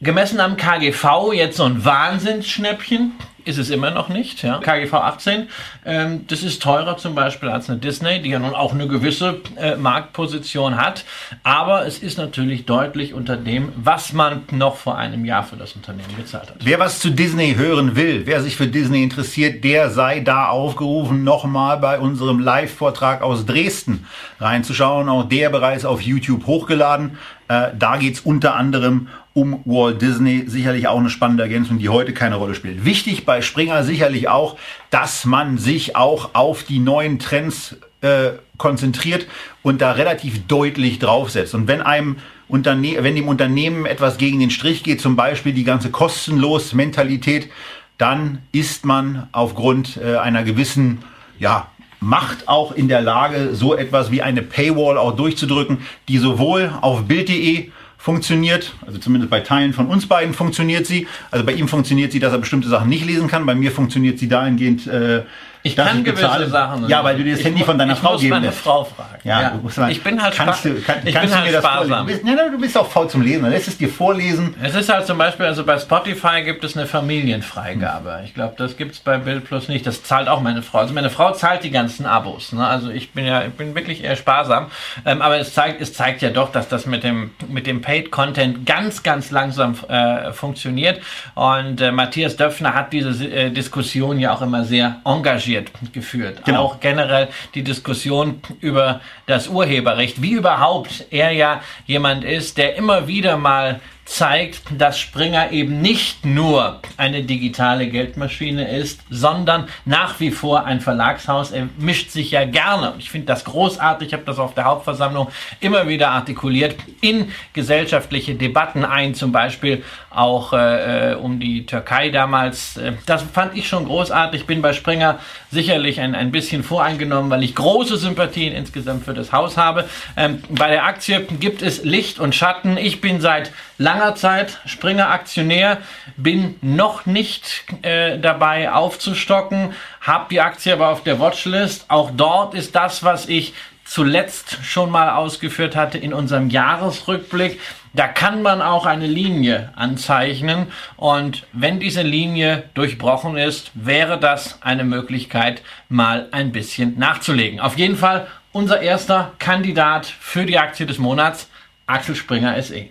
[0.00, 3.12] Gemessen am KGV jetzt so ein Wahnsinnsschnäppchen
[3.44, 4.42] ist es immer noch nicht.
[4.42, 4.58] Ja.
[4.58, 5.48] KGV 18,
[5.84, 9.40] ähm, das ist teurer zum Beispiel als eine Disney, die ja nun auch eine gewisse
[9.56, 11.04] äh, Marktposition hat.
[11.42, 15.72] Aber es ist natürlich deutlich unter dem, was man noch vor einem Jahr für das
[15.74, 16.56] Unternehmen gezahlt hat.
[16.60, 21.24] Wer was zu Disney hören will, wer sich für Disney interessiert, der sei da aufgerufen,
[21.24, 24.06] nochmal bei unserem Live-Vortrag aus Dresden
[24.40, 25.08] reinzuschauen.
[25.08, 27.18] Auch der bereits auf YouTube hochgeladen.
[27.48, 30.44] Äh, da geht's unter anderem um Walt Disney.
[30.46, 32.84] Sicherlich auch eine spannende Ergänzung, die heute keine Rolle spielt.
[32.84, 34.56] Wichtig bei Springer sicherlich auch,
[34.90, 39.26] dass man sich auch auf die neuen Trends äh, konzentriert
[39.62, 41.54] und da relativ deutlich draufsetzt.
[41.54, 42.16] Und wenn einem
[42.46, 47.50] Unterne wenn dem Unternehmen etwas gegen den Strich geht, zum Beispiel die ganze kostenlos Mentalität,
[47.98, 51.00] dann ist man aufgrund äh, einer gewissen
[51.38, 51.68] ja,
[52.00, 57.04] Macht auch in der Lage, so etwas wie eine Paywall auch durchzudrücken, die sowohl auf
[57.04, 57.70] Bild.de
[58.04, 61.08] funktioniert, also zumindest bei Teilen von uns beiden funktioniert sie.
[61.30, 63.46] Also bei ihm funktioniert sie, dass er bestimmte Sachen nicht lesen kann.
[63.46, 65.22] Bei mir funktioniert sie dahingehend, äh,
[65.66, 66.46] ich kann ich gewisse bezahle.
[66.46, 66.88] Sachen.
[66.90, 68.58] Ja, weil du dir das Handy von deiner Frau geben lässt.
[68.58, 69.20] Ich muss meine Frau fragen.
[69.24, 69.50] Ja, ja.
[69.50, 72.06] Du mal, ich bin halt kannst du, kann, ich kannst bin halt sparsam.
[72.06, 73.44] Du bist, ja, du bist auch faul zum Lesen.
[73.44, 74.54] Dann lässt es dir vorlesen.
[74.62, 78.20] Es ist halt zum Beispiel, also bei Spotify gibt es eine Familienfreigabe.
[78.26, 79.86] Ich glaube, das gibt es bei Bild Plus nicht.
[79.86, 80.80] Das zahlt auch meine Frau.
[80.80, 82.52] Also meine Frau zahlt die ganzen Abos.
[82.52, 82.66] Ne?
[82.66, 84.66] Also ich bin ja, ich bin wirklich eher sparsam.
[85.06, 88.10] Ähm, aber es zeigt, es zeigt ja doch, dass das mit dem, mit dem Paid
[88.10, 91.00] Content ganz, ganz langsam äh, funktioniert.
[91.34, 96.44] Und äh, Matthias Döpfner hat diese äh, Diskussion ja auch immer sehr engagiert polarisiert geführt.
[96.44, 96.62] Genau.
[96.62, 103.06] Auch generell die Diskussion über das Urheberrecht, wie überhaupt er ja jemand ist, der immer
[103.06, 110.30] wieder mal zeigt, dass Springer eben nicht nur eine digitale Geldmaschine ist, sondern nach wie
[110.30, 111.52] vor ein Verlagshaus.
[111.52, 115.28] Er mischt sich ja gerne, ich finde das großartig, ich habe das auf der Hauptversammlung
[115.60, 122.10] immer wieder artikuliert, in gesellschaftliche Debatten ein, zum Beispiel auch äh, äh um die Türkei
[122.10, 122.76] damals.
[122.76, 125.18] Äh, das fand ich schon großartig, bin bei Springer
[125.50, 129.88] sicherlich ein, ein bisschen voreingenommen, weil ich große Sympathien insgesamt für das Haus habe.
[130.16, 132.76] Ähm, bei der Aktie gibt es Licht und Schatten.
[132.76, 133.50] Ich bin seit
[133.94, 135.78] langer Zeit Springer Aktionär,
[136.16, 141.86] bin noch nicht äh, dabei aufzustocken, habe die Aktie aber auf der Watchlist.
[141.88, 143.54] Auch dort ist das, was ich
[143.84, 147.60] zuletzt schon mal ausgeführt hatte in unserem Jahresrückblick.
[147.92, 154.60] Da kann man auch eine Linie anzeichnen und wenn diese Linie durchbrochen ist, wäre das
[154.62, 157.60] eine Möglichkeit, mal ein bisschen nachzulegen.
[157.60, 161.48] Auf jeden Fall unser erster Kandidat für die Aktie des Monats,
[161.86, 162.88] Axel Springer SE.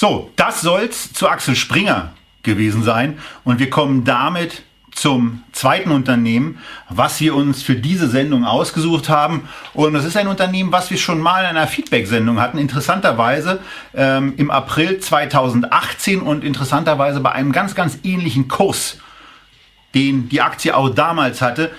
[0.00, 2.12] So, das soll's zu Axel Springer
[2.44, 3.18] gewesen sein.
[3.42, 9.48] Und wir kommen damit zum zweiten Unternehmen, was wir uns für diese Sendung ausgesucht haben.
[9.74, 13.58] Und das ist ein Unternehmen, was wir schon mal in einer Feedback-Sendung hatten, interessanterweise
[13.92, 18.98] ähm, im April 2018 und interessanterweise bei einem ganz, ganz ähnlichen Kurs,
[19.96, 21.72] den die Aktie auch damals hatte.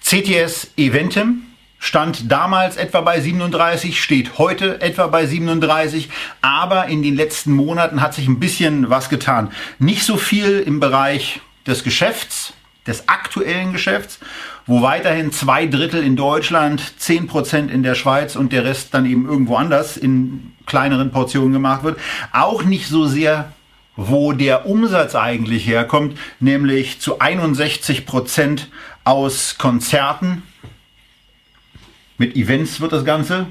[0.00, 1.42] CTS Eventim
[1.82, 6.08] stand damals etwa bei 37, steht heute etwa bei 37,
[6.40, 9.50] aber in den letzten Monaten hat sich ein bisschen was getan.
[9.80, 12.52] Nicht so viel im Bereich des Geschäfts,
[12.86, 14.20] des aktuellen Geschäfts,
[14.64, 19.04] wo weiterhin zwei Drittel in Deutschland, zehn Prozent in der Schweiz und der Rest dann
[19.04, 21.98] eben irgendwo anders in kleineren Portionen gemacht wird.
[22.32, 23.52] Auch nicht so sehr
[23.94, 28.68] wo der Umsatz eigentlich herkommt, nämlich zu 61 Prozent
[29.04, 30.44] aus Konzerten,
[32.22, 33.48] mit Events wird das Ganze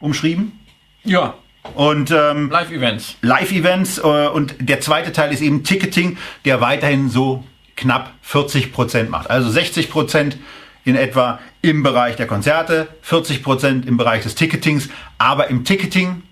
[0.00, 0.58] umschrieben.
[1.04, 1.34] Ja.
[1.76, 3.18] Und ähm, Live-Events.
[3.22, 7.44] Live-Events äh, und der zweite Teil ist eben Ticketing, der weiterhin so
[7.76, 9.30] knapp 40 Prozent macht.
[9.30, 10.38] Also 60 Prozent
[10.84, 14.88] in etwa im Bereich der Konzerte, 40 Prozent im Bereich des Ticketings.
[15.16, 16.24] Aber im Ticketing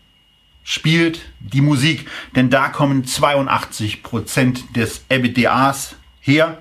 [0.64, 6.58] spielt die Musik, denn da kommen 82 Prozent des EBITDAs her.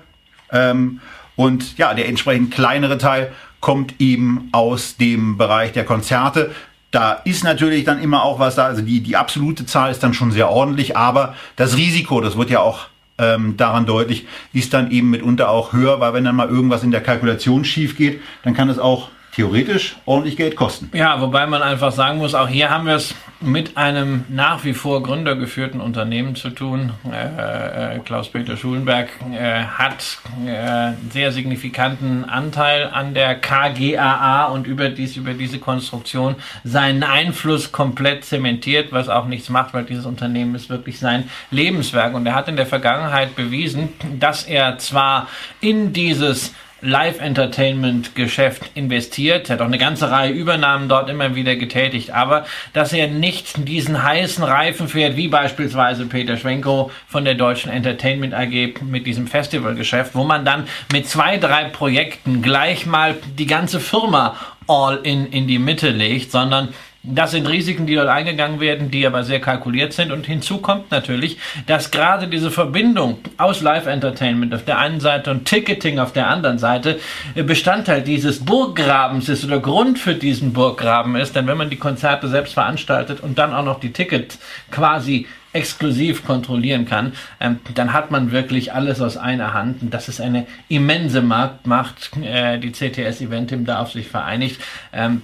[0.52, 1.00] Ähm,
[1.34, 6.50] und ja, der entsprechend kleinere Teil kommt eben aus dem Bereich der Konzerte.
[6.90, 10.12] Da ist natürlich dann immer auch was da, also die, die absolute Zahl ist dann
[10.12, 14.90] schon sehr ordentlich, aber das Risiko, das wird ja auch ähm, daran deutlich, ist dann
[14.90, 18.52] eben mitunter auch höher, weil wenn dann mal irgendwas in der Kalkulation schief geht, dann
[18.52, 20.90] kann es auch theoretisch ordentlich Geld kosten.
[20.92, 24.74] Ja, wobei man einfach sagen muss, auch hier haben wir es mit einem nach wie
[24.74, 26.92] vor gründergeführten Unternehmen zu tun.
[27.10, 35.16] Äh, äh, Klaus-Peter Schulenberg äh, hat äh, sehr signifikanten Anteil an der KGAA und überdies
[35.16, 40.68] über diese Konstruktion seinen Einfluss komplett zementiert, was auch nichts macht, weil dieses Unternehmen ist
[40.68, 42.14] wirklich sein Lebenswerk.
[42.14, 43.88] Und er hat in der Vergangenheit bewiesen,
[44.20, 45.26] dass er zwar
[45.60, 49.48] in dieses Live-Entertainment-Geschäft investiert.
[49.48, 52.10] Er hat auch eine ganze Reihe Übernahmen dort immer wieder getätigt.
[52.10, 57.70] Aber dass er nicht diesen heißen Reifen fährt, wie beispielsweise Peter Schwenko von der Deutschen
[57.70, 63.46] Entertainment AG mit diesem Festivalgeschäft, wo man dann mit zwei, drei Projekten gleich mal die
[63.46, 66.68] ganze Firma all in, in die Mitte legt, sondern
[67.04, 70.12] das sind Risiken, die dort eingegangen werden, die aber sehr kalkuliert sind.
[70.12, 71.36] Und hinzu kommt natürlich,
[71.66, 76.58] dass gerade diese Verbindung aus Live-Entertainment auf der einen Seite und Ticketing auf der anderen
[76.58, 77.00] Seite
[77.34, 81.34] äh, Bestandteil dieses Burggrabens ist oder Grund für diesen Burggraben ist.
[81.34, 84.38] Denn wenn man die Konzerte selbst veranstaltet und dann auch noch die Tickets
[84.70, 89.82] quasi exklusiv kontrollieren kann, ähm, dann hat man wirklich alles aus einer Hand.
[89.82, 92.10] Und das ist eine immense Marktmacht.
[92.22, 94.60] Äh, die CTS Eventim da auf sich vereinigt.
[94.92, 95.22] Ähm,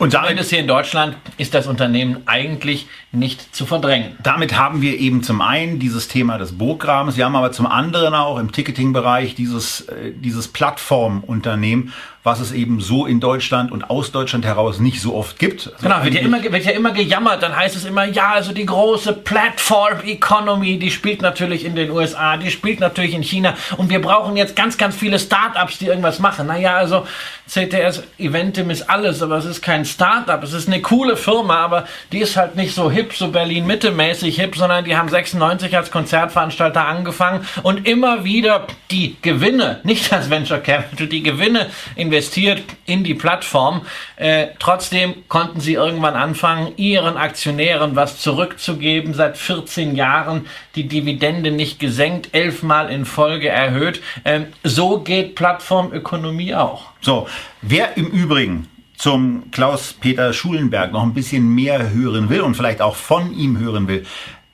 [0.00, 4.16] und damit ist hier in Deutschland ist das Unternehmen eigentlich nicht zu verdrängen.
[4.22, 8.14] Damit haben wir eben zum einen dieses Thema des Burggrabens, wir haben aber zum anderen
[8.14, 14.12] auch im Ticketing-Bereich dieses, äh, dieses Plattformunternehmen, was es eben so in Deutschland und aus
[14.12, 15.68] Deutschland heraus nicht so oft gibt.
[15.72, 18.52] Also genau, wird ja, immer, wird ja immer gejammert, dann heißt es immer, ja, also
[18.52, 23.54] die große Platform Economy, die spielt natürlich in den USA, die spielt natürlich in China
[23.78, 26.46] und wir brauchen jetzt ganz, ganz viele Startups, die irgendwas machen.
[26.46, 27.06] Naja, also
[27.48, 31.86] CTS Eventim ist alles, aber es ist kein Startup, es ist eine coole Firma, aber
[32.12, 36.86] die ist halt nicht so hip, so Berlin-Mitte-mäßig hip, sondern die haben 96 als Konzertveranstalter
[36.86, 43.04] angefangen und immer wieder die Gewinne, nicht als Venture Capital, die Gewinne in investiert in
[43.04, 43.82] die Plattform.
[44.16, 49.14] Äh, trotzdem konnten sie irgendwann anfangen, ihren Aktionären was zurückzugeben.
[49.14, 54.02] Seit 14 Jahren die Dividende nicht gesenkt, elfmal in Folge erhöht.
[54.24, 56.86] Ähm, so geht Plattformökonomie auch.
[57.00, 57.28] So,
[57.62, 62.96] wer im Übrigen zum Klaus-Peter Schulenberg noch ein bisschen mehr hören will und vielleicht auch
[62.96, 64.04] von ihm hören will,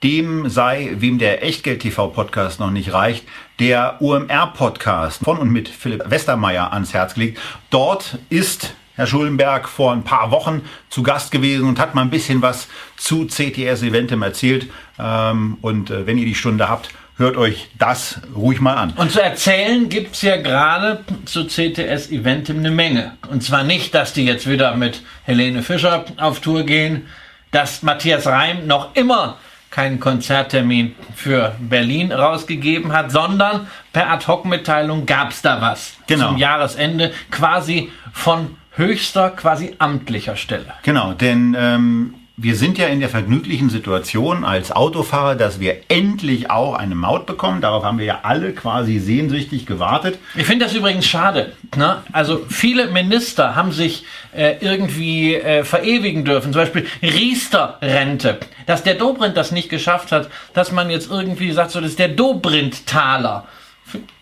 [0.02, 3.24] dem sei, wem der Echtgeld-TV-Podcast noch nicht reicht,
[3.59, 7.40] der OMR-Podcast von und mit Philipp Westermeier ans Herz gelegt.
[7.70, 12.11] Dort ist Herr Schulenberg vor ein paar Wochen zu Gast gewesen und hat mal ein
[12.11, 14.68] bisschen was zu CTS Eventem erzählt.
[14.98, 18.92] Ähm, und äh, wenn ihr die Stunde habt, hört euch das ruhig mal an.
[18.96, 23.16] Und zu erzählen gibt's ja gerade zu CTS Eventem eine Menge.
[23.30, 27.06] Und zwar nicht, dass die jetzt wieder mit Helene Fischer auf Tour gehen,
[27.50, 29.38] dass Matthias Reim noch immer
[29.76, 36.28] keinen Konzerttermin für Berlin rausgegeben hat, sondern per Ad-Hoc-Mitteilung gab's da was Genau.
[36.28, 40.72] zum Jahresende, quasi von höchster, quasi amtlicher Stelle.
[40.82, 46.51] Genau, denn ähm, wir sind ja in der vergnüglichen Situation als Autofahrer, dass wir endlich
[46.51, 47.62] auch eine Maut bekommen.
[47.62, 50.18] Darauf haben wir ja alle quasi sehnsüchtig gewartet.
[50.35, 51.53] Ich finde das übrigens schade.
[51.77, 52.03] Ne?
[52.12, 56.53] Also viele Minister haben sich äh, irgendwie äh, verewigen dürfen.
[56.53, 58.38] Zum Beispiel Riester-Rente.
[58.66, 61.99] Dass der Dobrindt das nicht geschafft hat, dass man jetzt irgendwie sagt, so, das ist
[61.99, 63.46] der Dobrindt-Taler.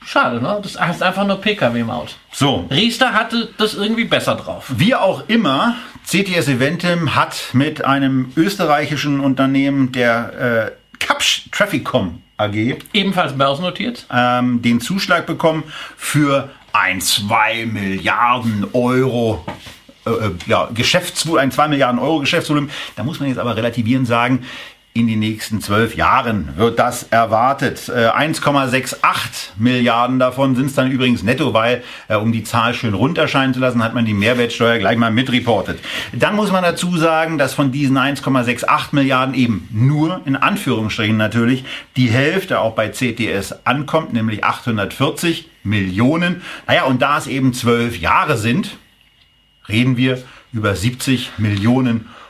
[0.04, 0.60] Schade, ne?
[0.62, 2.16] Das heißt einfach nur Pkw-Maut.
[2.30, 4.66] So, Riester hatte das irgendwie besser drauf.
[4.76, 12.76] Wie auch immer, CTS Eventim hat mit einem österreichischen Unternehmen der äh, Kapsch Trafficom AG
[12.92, 14.06] Ebenfalls börsennotiert.
[14.12, 15.64] ähm, den Zuschlag bekommen
[15.96, 19.44] für ein 2 Milliarden Euro
[20.06, 22.70] äh, äh, ja, Geschäftsvolumen, ein 2 Milliarden Euro Geschäftsvolumen.
[22.96, 24.44] Da muss man jetzt aber relativieren sagen,
[24.96, 27.88] in den nächsten zwölf Jahren wird das erwartet.
[27.88, 28.96] Äh, 1,68
[29.56, 33.58] Milliarden davon sind es dann übrigens netto, weil, äh, um die Zahl schön runterscheinen zu
[33.58, 35.80] lassen, hat man die Mehrwertsteuer gleich mal mitreportet.
[36.12, 41.64] Dann muss man dazu sagen, dass von diesen 1,68 Milliarden eben nur, in Anführungsstrichen natürlich,
[41.96, 46.42] die Hälfte auch bei CTS ankommt, nämlich 840 Millionen.
[46.68, 48.76] Naja, und da es eben zwölf Jahre sind,
[49.68, 52.23] reden wir über 70 Millionen Euro.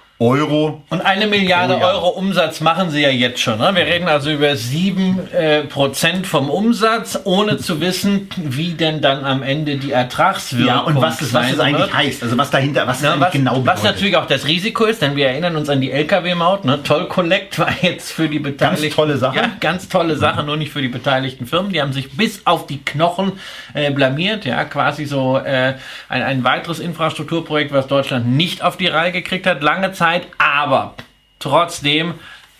[0.90, 1.76] Und eine Milliarde.
[1.78, 3.58] Euro Umsatz machen sie ja jetzt schon.
[3.58, 3.72] Ne?
[3.74, 9.24] Wir reden also über sieben äh, Prozent vom Umsatz, ohne zu wissen, wie denn dann
[9.24, 11.94] am Ende die Ertragswirkung Ja, und was das, was das eigentlich wird.
[11.94, 13.84] heißt, also was dahinter, was Ja, eigentlich was, genau was bedeutet.
[13.84, 16.64] natürlich auch das Risiko ist, denn wir erinnern uns an die Lkw-Maut.
[16.64, 16.80] Ne?
[16.84, 18.94] Toll Collect war jetzt für die Beteiligten.
[18.94, 19.36] tolle Sache.
[19.36, 21.72] Ja, ganz tolle Sache, nur nicht für die beteiligten Firmen.
[21.72, 23.32] Die haben sich bis auf die Knochen
[23.74, 24.44] äh, blamiert.
[24.44, 25.74] Ja, quasi so äh,
[26.08, 30.13] ein, ein weiteres Infrastrukturprojekt, was Deutschland nicht auf die Reihe gekriegt hat, lange Zeit.
[30.38, 30.94] Aber
[31.38, 32.14] trotzdem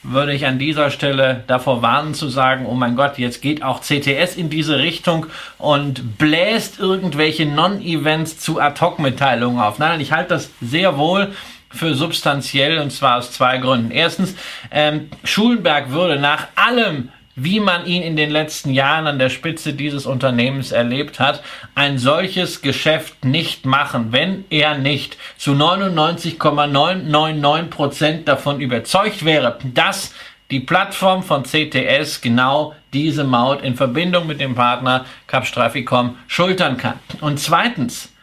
[0.04, 3.80] würde ich an dieser Stelle davor warnen zu sagen, oh mein Gott, jetzt geht auch
[3.80, 5.26] CTS in diese Richtung
[5.58, 9.78] und bläst irgendwelche Non-Events zu Ad-Hoc-Mitteilungen auf.
[9.78, 11.32] Nein, ich halte das sehr wohl
[11.70, 13.90] für substanziell und zwar aus zwei Gründen.
[13.90, 14.36] Erstens,
[14.70, 19.74] ähm, Schulenberg würde nach allem, wie man ihn in den letzten Jahren an der Spitze
[19.74, 21.42] dieses Unternehmens erlebt hat,
[21.74, 30.14] ein solches Geschäft nicht machen, wenn er nicht zu 99,999 Prozent davon überzeugt wäre, dass
[30.50, 37.00] die Plattform von CTS genau diese Maut in Verbindung mit dem Partner Capstraficom schultern kann.
[37.20, 38.13] Und zweitens,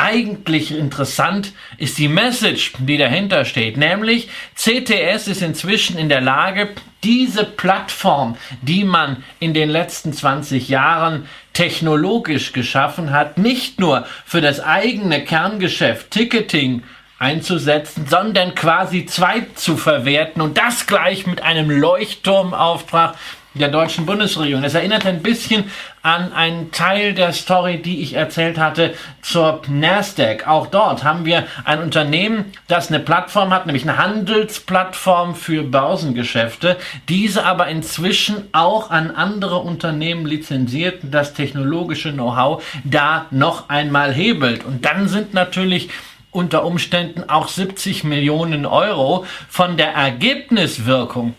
[0.00, 6.70] eigentlich interessant ist die Message, die dahinter steht, nämlich CTS ist inzwischen in der Lage,
[7.04, 14.40] diese Plattform, die man in den letzten 20 Jahren technologisch geschaffen hat, nicht nur für
[14.40, 16.82] das eigene Kerngeschäft Ticketing
[17.18, 23.14] einzusetzen, sondern quasi zwei zu verwerten und das gleich mit einem Leuchtturmauftrag
[23.54, 24.62] der deutschen Bundesregierung.
[24.62, 25.64] Das erinnert ein bisschen
[26.02, 30.46] an einen Teil der Story, die ich erzählt hatte zur Nasdaq.
[30.46, 36.78] Auch dort haben wir ein Unternehmen, das eine Plattform hat, nämlich eine Handelsplattform für Börsengeschäfte,
[37.08, 44.64] diese aber inzwischen auch an andere Unternehmen lizenziert, das technologische Know-how da noch einmal hebelt.
[44.64, 45.90] Und dann sind natürlich
[46.30, 51.34] unter Umständen auch 70 Millionen Euro von der Ergebniswirkung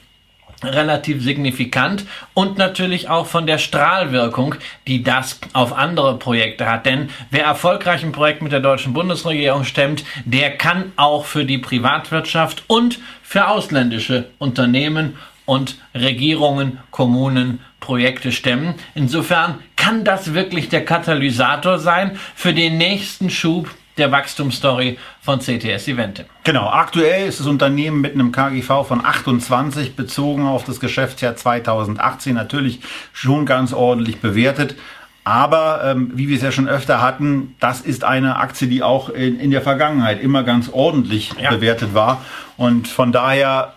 [0.64, 4.56] relativ signifikant und natürlich auch von der Strahlwirkung,
[4.88, 6.86] die das auf andere Projekte hat.
[6.86, 11.58] Denn wer erfolgreich ein Projekt mit der deutschen Bundesregierung stemmt, der kann auch für die
[11.58, 18.76] Privatwirtschaft und für ausländische Unternehmen und Regierungen, Kommunen Projekte stemmen.
[18.94, 25.88] Insofern kann das wirklich der Katalysator sein für den nächsten Schub der Wachstumsstory von CTS
[25.88, 26.26] Eventim.
[26.44, 32.34] Genau, aktuell ist das Unternehmen mit einem KGV von 28 bezogen auf das Geschäftsjahr 2018
[32.34, 32.80] natürlich
[33.14, 34.76] schon ganz ordentlich bewertet.
[35.24, 39.10] Aber ähm, wie wir es ja schon öfter hatten, das ist eine Aktie, die auch
[39.10, 41.52] in, in der Vergangenheit immer ganz ordentlich ja.
[41.52, 42.26] bewertet war.
[42.58, 43.76] Und von daher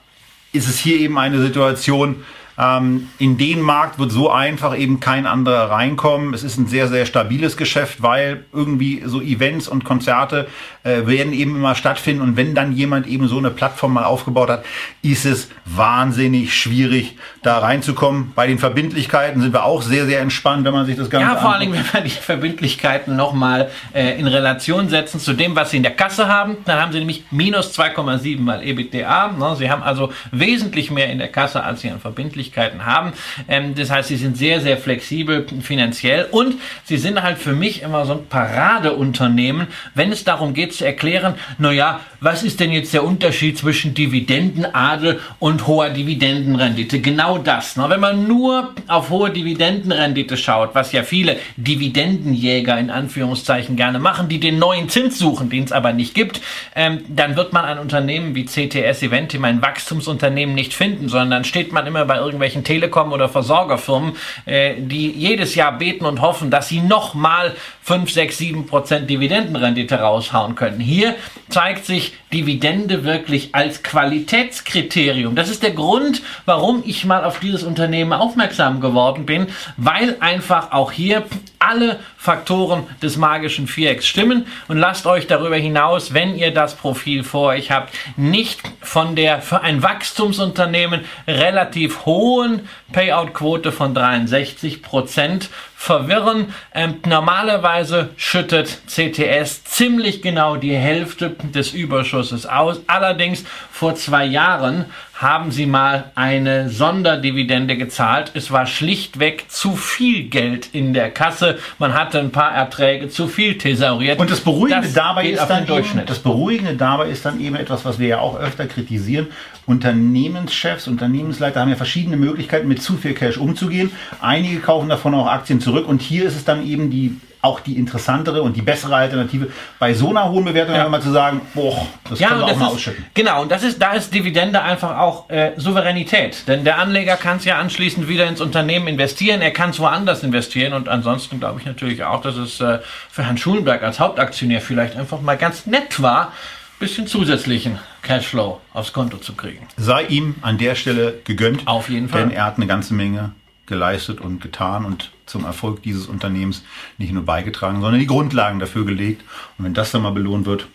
[0.53, 2.24] ist es hier eben eine Situation,
[2.59, 6.35] ähm, in den Markt wird so einfach eben kein anderer reinkommen.
[6.35, 10.47] Es ist ein sehr, sehr stabiles Geschäft, weil irgendwie so Events und Konzerte
[10.85, 12.23] äh, werden eben immer stattfinden.
[12.23, 14.64] Und wenn dann jemand eben so eine Plattform mal aufgebaut hat,
[15.03, 18.33] ist es wahnsinnig schwierig, da reinzukommen.
[18.35, 21.37] Bei den Verbindlichkeiten sind wir auch sehr, sehr entspannt, wenn man sich das Ganze Ja,
[21.37, 25.70] vor allen Dingen, wenn wir die Verbindlichkeiten nochmal äh, in Relation setzen zu dem, was
[25.70, 26.59] sie in der Kasse haben.
[26.66, 29.33] Dann haben sie nämlich minus 2,7 mal EBITDA.
[29.38, 29.57] Ne?
[29.57, 33.12] Sie haben also wesentlich mehr in der Kasse, als sie an Verbindlichkeiten haben.
[33.49, 37.81] Ähm, das heißt, sie sind sehr, sehr flexibel finanziell und sie sind halt für mich
[37.83, 42.94] immer so ein Paradeunternehmen, wenn es darum geht zu erklären, naja, was ist denn jetzt
[42.94, 47.00] der Unterschied zwischen Dividendenadel und hoher Dividendenrendite?
[47.00, 47.76] Genau das.
[47.76, 47.84] Ne?
[47.88, 54.28] Wenn man nur auf hohe Dividendenrendite schaut, was ja viele Dividendenjäger in Anführungszeichen gerne machen,
[54.30, 56.40] die den neuen Zins suchen, den es aber nicht gibt,
[56.74, 61.44] ähm, dann wird man ein Unternehmen wie CTS Eventim, ein Wachstumsunternehmen, nicht finden, sondern dann
[61.44, 66.50] steht man immer bei irgendwelchen Telekom- oder Versorgerfirmen, äh, die jedes Jahr beten und hoffen,
[66.50, 70.63] dass sie nochmal 5, 6, 7 Prozent Dividendenrendite raushauen können.
[70.79, 71.16] Hier
[71.48, 75.37] zeigt sich Dividende wirklich als Qualitätskriterium.
[75.37, 80.73] Das ist der Grund, warum ich mal auf dieses Unternehmen aufmerksam geworden bin, weil einfach
[80.73, 81.25] auch hier
[81.61, 87.23] alle Faktoren des magischen Vierecks stimmen und lasst euch darüber hinaus, wenn ihr das Profil
[87.23, 95.51] vor euch habt, nicht von der für ein Wachstumsunternehmen relativ hohen Payout-Quote von 63 Prozent
[95.77, 96.55] verwirren.
[96.75, 102.80] Ähm, normalerweise schüttet CTS ziemlich genau die Hälfte des Überschusses aus.
[102.87, 108.32] Allerdings vor zwei Jahren haben sie mal eine Sonderdividende gezahlt.
[108.34, 111.58] Es war schlichtweg zu viel Geld in der Kasse.
[111.78, 114.18] Man hatte ein paar Erträge zu viel thesauriert.
[114.18, 117.84] Und das Beruhigende das dabei ist dann eben, das Beruhigende dabei ist dann eben etwas,
[117.84, 119.28] was wir ja auch öfter kritisieren.
[119.66, 123.92] Unternehmenschefs, Unternehmensleiter haben ja verschiedene Möglichkeiten, mit zu viel Cash umzugehen.
[124.20, 127.76] Einige kaufen davon auch Aktien zurück und hier ist es dann eben die auch die
[127.76, 130.88] interessantere und die bessere Alternative bei so einer hohen Bewertung ja.
[130.88, 133.04] mal zu sagen, boah, das ja, können wir auch mal ist, ausschütten.
[133.12, 136.48] Genau, und das ist, da ist Dividende einfach auch äh, Souveränität.
[136.48, 140.22] Denn der Anleger kann es ja anschließend wieder ins Unternehmen investieren, er kann es woanders
[140.22, 142.78] investieren und ansonsten glaube ich natürlich auch, dass es äh,
[143.11, 146.33] für Herrn Schulenberg als Hauptaktionär vielleicht einfach mal ganz nett war,
[146.78, 149.66] bisschen zusätzlichen Cashflow aufs Konto zu kriegen.
[149.76, 151.66] Sei ihm an der Stelle gegönnt.
[151.66, 152.22] Auf jeden Fall.
[152.22, 153.33] Denn er hat eine ganze Menge
[153.66, 156.64] geleistet und getan und zum Erfolg dieses Unternehmens
[156.98, 159.22] nicht nur beigetragen, sondern die Grundlagen dafür gelegt.
[159.59, 160.66] Und wenn das dann mal belohnt wird,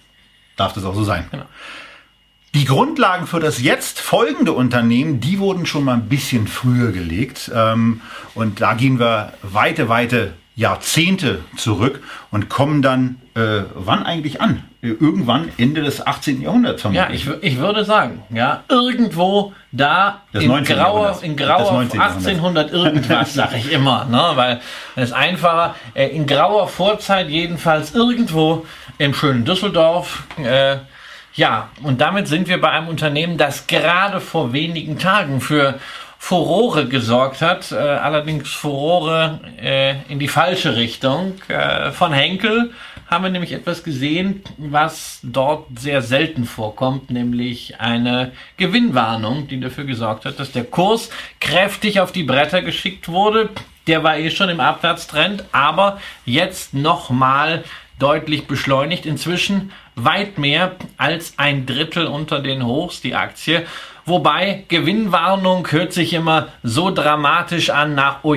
[0.55, 1.27] darf das auch so sein.
[1.31, 1.45] Genau.
[2.55, 7.51] Die Grundlagen für das jetzt folgende Unternehmen, die wurden schon mal ein bisschen früher gelegt.
[7.53, 8.01] Ähm,
[8.33, 14.63] und da gehen wir weite, weite Jahrzehnte zurück und kommen dann äh, wann eigentlich an?
[14.81, 16.41] Irgendwann Ende des 18.
[16.41, 17.25] Jahrhunderts vermutlich.
[17.25, 23.57] Ja, ich, ich würde sagen, ja, irgendwo da in grauer, in grauer 1800 irgendwas, sage
[23.57, 24.61] ich immer, ne, weil
[24.95, 28.65] es einfacher, äh, in grauer Vorzeit jedenfalls irgendwo
[28.97, 30.77] im schönen Düsseldorf, äh,
[31.35, 35.79] ja, und damit sind wir bei einem Unternehmen, das gerade vor wenigen Tagen für
[36.21, 41.35] Furore gesorgt hat, äh, allerdings Furore äh, in die falsche Richtung.
[41.47, 42.71] Äh, von Henkel
[43.09, 49.85] haben wir nämlich etwas gesehen, was dort sehr selten vorkommt, nämlich eine Gewinnwarnung, die dafür
[49.85, 53.49] gesorgt hat, dass der Kurs kräftig auf die Bretter geschickt wurde.
[53.87, 57.63] Der war eh schon im Abwärtstrend, aber jetzt nochmal
[57.97, 59.07] deutlich beschleunigt.
[59.07, 63.65] Inzwischen weit mehr als ein Drittel unter den Hochs die Aktie.
[64.09, 68.35] Wobei Gewinnwarnung hört sich immer so dramatisch an nach oh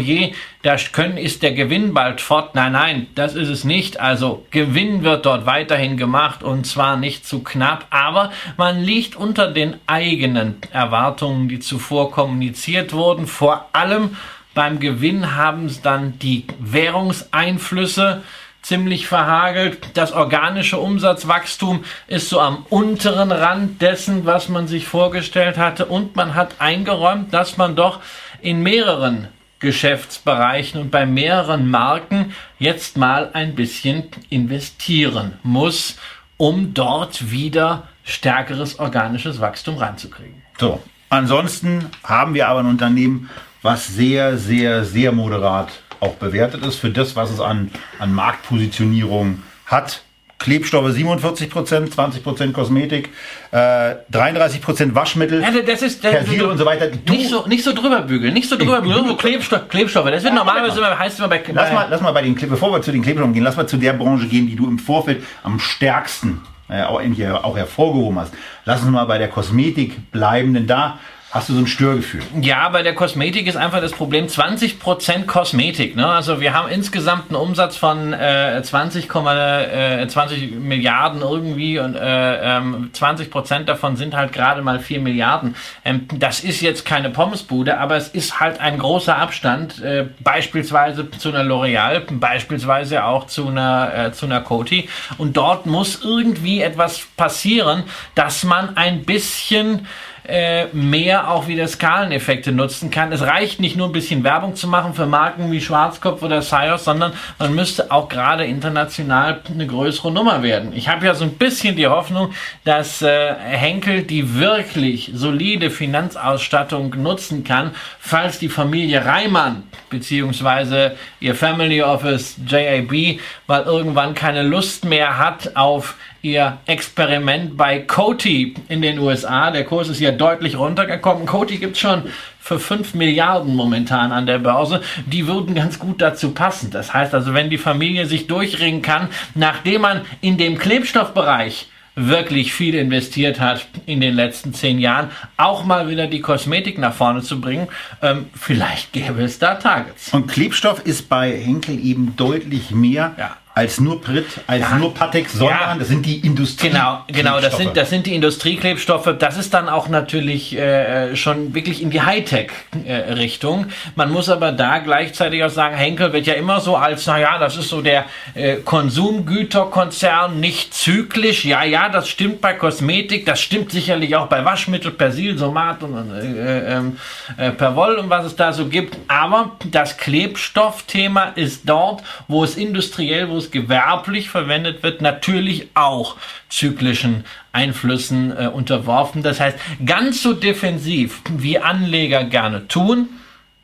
[0.61, 2.55] da können ist der Gewinn bald fort.
[2.55, 3.99] Nein, nein, das ist es nicht.
[3.99, 9.51] Also Gewinn wird dort weiterhin gemacht und zwar nicht zu knapp, aber man liegt unter
[9.51, 13.27] den eigenen Erwartungen, die zuvor kommuniziert wurden.
[13.27, 14.17] Vor allem
[14.55, 18.23] beim Gewinn haben es dann die Währungseinflüsse
[18.62, 19.79] ziemlich verhagelt.
[19.94, 25.87] Das organische Umsatzwachstum ist so am unteren Rand dessen, was man sich vorgestellt hatte.
[25.87, 28.01] Und man hat eingeräumt, dass man doch
[28.40, 35.96] in mehreren Geschäftsbereichen und bei mehreren Marken jetzt mal ein bisschen investieren muss,
[36.37, 40.42] um dort wieder stärkeres organisches Wachstum reinzukriegen.
[40.59, 43.31] So, ansonsten haben wir aber ein Unternehmen,
[43.62, 45.68] was sehr, sehr, sehr moderat
[46.03, 50.03] auch bewertet ist für das, was es an, an Marktpositionierung hat.
[50.38, 53.11] Klebstoffe 47 Prozent, 20 Prozent Kosmetik,
[53.53, 56.88] äh, 33 Prozent Waschmittel, Ja, das ist das, Persil und so weiter.
[56.88, 60.11] Du, nicht so nicht so drüber bügeln, nicht so drüber bügeln, so Klebstoff, Klebstoffe.
[60.11, 62.73] Das wird normalerweise immer heißt immer bei, lass bei mal, lass mal bei den bevor
[62.73, 65.23] wir zu den Klebstoffen gehen, lass mal zu der Branche gehen, die du im Vorfeld
[65.45, 67.00] am stärksten äh, auch,
[67.44, 68.35] auch hervorgehoben hast.
[68.65, 70.98] Lass uns mal bei der Kosmetik bleiben, denn da
[71.33, 72.21] hast du so ein Störgefühl.
[72.43, 75.97] Ja, bei der Kosmetik ist einfach das Problem 20% Kosmetik.
[75.97, 76.07] Ne?
[76.07, 82.59] Also wir haben insgesamt einen Umsatz von äh, 20, äh, 20 Milliarden irgendwie und äh,
[82.59, 85.57] ähm, 20% davon sind halt gerade mal 4 Milliarden.
[85.87, 91.11] Ähm, das ist jetzt keine Pommesbude, aber es ist halt ein großer Abstand, äh, beispielsweise
[91.13, 94.91] zu einer L'Oreal, beispielsweise auch zu einer, äh, zu einer Coty.
[95.17, 99.87] Und dort muss irgendwie etwas passieren, dass man ein bisschen
[100.25, 103.12] äh, mehr auch wieder Skaleneffekte nutzen kann.
[103.12, 106.85] Es reicht nicht nur ein bisschen Werbung zu machen für Marken wie Schwarzkopf oder Sios,
[106.85, 110.73] sondern man müsste auch gerade international eine größere Nummer werden.
[110.75, 112.33] Ich habe ja so ein bisschen die Hoffnung,
[112.64, 121.35] dass äh, Henkel die wirklich solide Finanzausstattung nutzen kann, falls die Familie Reimann beziehungsweise ihr
[121.35, 128.81] Family Office JAB mal irgendwann keine Lust mehr hat auf ihr Experiment bei Coty in
[128.81, 129.50] den USA.
[129.50, 131.27] Der Kurs ist ja deutlich runtergekommen.
[131.27, 132.04] Coty gibt's schon
[132.38, 134.81] für 5 Milliarden momentan an der Börse.
[135.06, 136.70] Die würden ganz gut dazu passen.
[136.70, 142.54] Das heißt also, wenn die Familie sich durchringen kann, nachdem man in dem Klebstoffbereich wirklich
[142.54, 147.23] viel investiert hat in den letzten zehn Jahren, auch mal wieder die Kosmetik nach vorne
[147.23, 147.68] zu bringen.
[148.00, 150.14] Ähm, vielleicht gäbe es da Targets.
[150.14, 153.37] Und Klebstoff ist bei Henkel eben deutlich mehr Ja.
[153.55, 154.77] Als nur Pritt, als Ja.
[154.79, 155.75] nur Patex, sondern Ja.
[155.79, 156.71] das sind die Industrie.
[156.71, 159.15] Genau, genau, das sind, das sind die Industrieklebstoffe.
[159.19, 163.67] Das ist dann auch natürlich äh, schon wirklich in die Hightech-Richtung.
[163.94, 167.57] Man muss aber da gleichzeitig auch sagen, Henkel wird ja immer so als, naja, das
[167.59, 171.44] ist so der äh, Konsumgüterkonzern, nicht zyklisch.
[171.44, 176.11] Ja, ja, das stimmt bei Kosmetik, das stimmt sicherlich auch bei Waschmittel, Persil, Somat und
[176.11, 176.96] äh, ähm,
[177.37, 178.96] äh, Perwoll und was es da so gibt.
[179.09, 186.17] Aber das Klebstoffthema ist dort, wo es industriell, wo es gewerblich verwendet wird, natürlich auch
[186.49, 189.23] zyklischen Einflüssen äh, unterworfen.
[189.23, 193.09] Das heißt, ganz so defensiv wie Anleger gerne tun,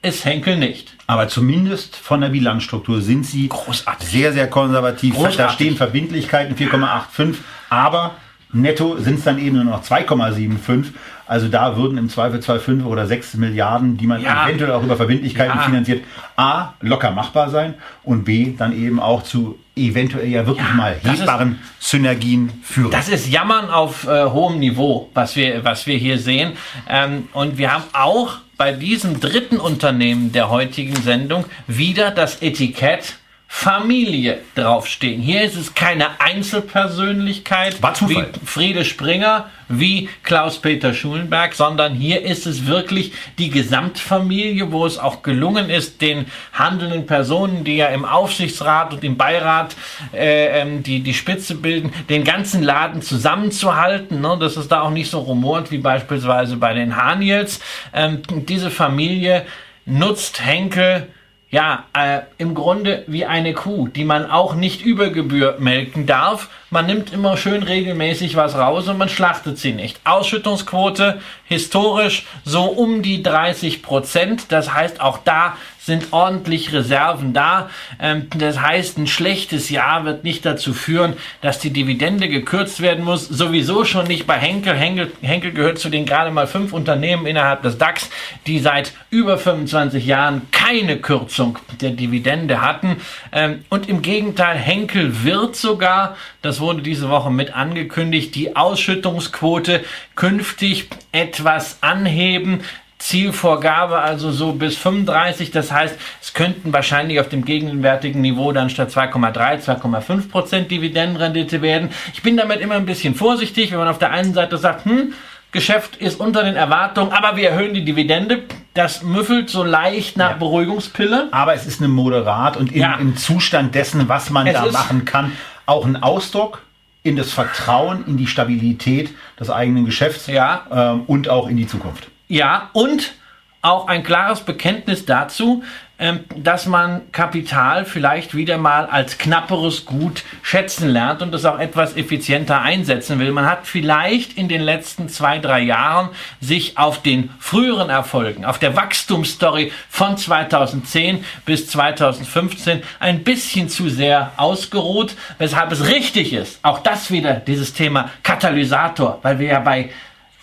[0.03, 0.95] ist Henkel nicht.
[1.07, 4.09] Aber zumindest von der Bilanzstruktur sind sie Großartig.
[4.09, 5.15] sehr, sehr konservativ.
[5.15, 5.37] Großartig.
[5.39, 7.35] Da stehen Verbindlichkeiten 4,85,
[7.71, 8.15] aber
[8.53, 10.93] netto sind es dann eben nur noch 2,75.
[11.27, 14.47] Also da würden im Zweifelsfall 5 oder 6 Milliarden, die man Ja.
[14.47, 15.63] eventuell auch über Verbindlichkeiten Ja.
[15.65, 16.05] finanziert,
[16.37, 17.75] A, locker machbar sein
[18.05, 22.91] und B, dann eben auch zu eventuell ja wirklich Ja, mal hebbaren Synergien führen.
[22.91, 26.53] Das ist Jammern auf äh, hohem Niveau, was wir, was wir hier sehen.
[26.89, 33.18] Ähm, und wir haben auch bei diesem dritten Unternehmen der heutigen Sendung wieder das Etikett
[33.51, 35.23] Familie draufstehen.
[35.23, 42.67] Hier ist es keine Einzelpersönlichkeit wie Friede Springer, wie Klaus-Peter Schulenberg, sondern hier ist es
[42.67, 48.93] wirklich die Gesamtfamilie, wo es auch gelungen ist, den handelnden Personen, die ja im Aufsichtsrat
[48.93, 49.75] und im Beirat
[50.13, 54.37] äh, ähm, die, die Spitze bilden, den ganzen Laden zusammenzuhalten, ne?
[54.39, 57.61] dass es da auch nicht so rumort wie beispielsweise bei den Haniels.
[57.95, 59.47] Ähm, diese Familie
[59.87, 61.09] nutzt Henkel
[61.51, 66.51] ja, äh, im Grunde wie eine Kuh, die man auch nicht über Gebühr melken darf.
[66.69, 69.99] Man nimmt immer schön regelmäßig was raus und man schlachtet sie nicht.
[70.05, 74.53] Ausschüttungsquote historisch so um die 30 Prozent.
[74.53, 75.57] Das heißt, auch da
[75.89, 77.71] sind ordentlich Reserven da.
[77.99, 83.05] Ähm, das heißt, ein schlechtes Jahr wird nicht dazu führen, dass die Dividende gekürzt werden
[83.05, 83.27] muss.
[83.27, 84.75] Sowieso schon nicht bei Henkel.
[84.75, 88.09] Henkel, Henkel gehört zu den gerade mal fünf Unternehmen innerhalb des DAX,
[88.47, 92.99] die seit über 25 Jahren keine Kürzung der Dividende hatten.
[93.33, 99.83] Ähm, und im Gegenteil, Henkel wird sogar, das wurde diese Woche mit angekündigt, die Ausschüttungsquote
[100.15, 102.61] künftig etwas anheben.
[103.09, 105.51] Zielvorgabe also so bis 35.
[105.51, 111.63] Das heißt, es könnten wahrscheinlich auf dem gegenwärtigen Niveau dann statt 2,3, 2,5 Prozent Dividendenrendite
[111.63, 111.89] werden.
[112.13, 115.15] Ich bin damit immer ein bisschen vorsichtig, wenn man auf der einen Seite sagt, hm,
[115.53, 118.43] Geschäft ist unter den Erwartungen, aber wir erhöhen die Dividende.
[118.75, 120.37] Das müffelt so leicht nach Ja.
[120.37, 121.29] Beruhigungspille.
[121.31, 122.97] Aber es ist eine Moderat und im, Ja.
[122.97, 125.33] im Zustand dessen, was man Es da machen kann,
[125.65, 126.61] auch ein Ausdruck
[127.03, 129.09] in das Vertrauen, in die Stabilität
[129.41, 130.67] des eigenen Geschäfts Ja.
[130.71, 132.09] ähm, und auch in die Zukunft.
[132.29, 133.15] Ja, und
[133.63, 135.65] auch ein klares Bekenntnis dazu,
[135.99, 141.59] ähm, dass man Kapital vielleicht wieder mal als knapperes Gut schätzen lernt und es auch
[141.59, 143.33] etwas effizienter einsetzen will.
[143.33, 146.11] Man hat vielleicht in den letzten zwei, drei Jahren
[146.41, 153.89] sich auf den früheren Erfolgen, auf der Wachstumsstory von 2010 bis 2015 ein bisschen zu
[153.89, 159.59] sehr ausgeruht, weshalb es richtig ist, auch das wieder dieses Thema Katalysator, weil wir ja
[159.59, 159.91] bei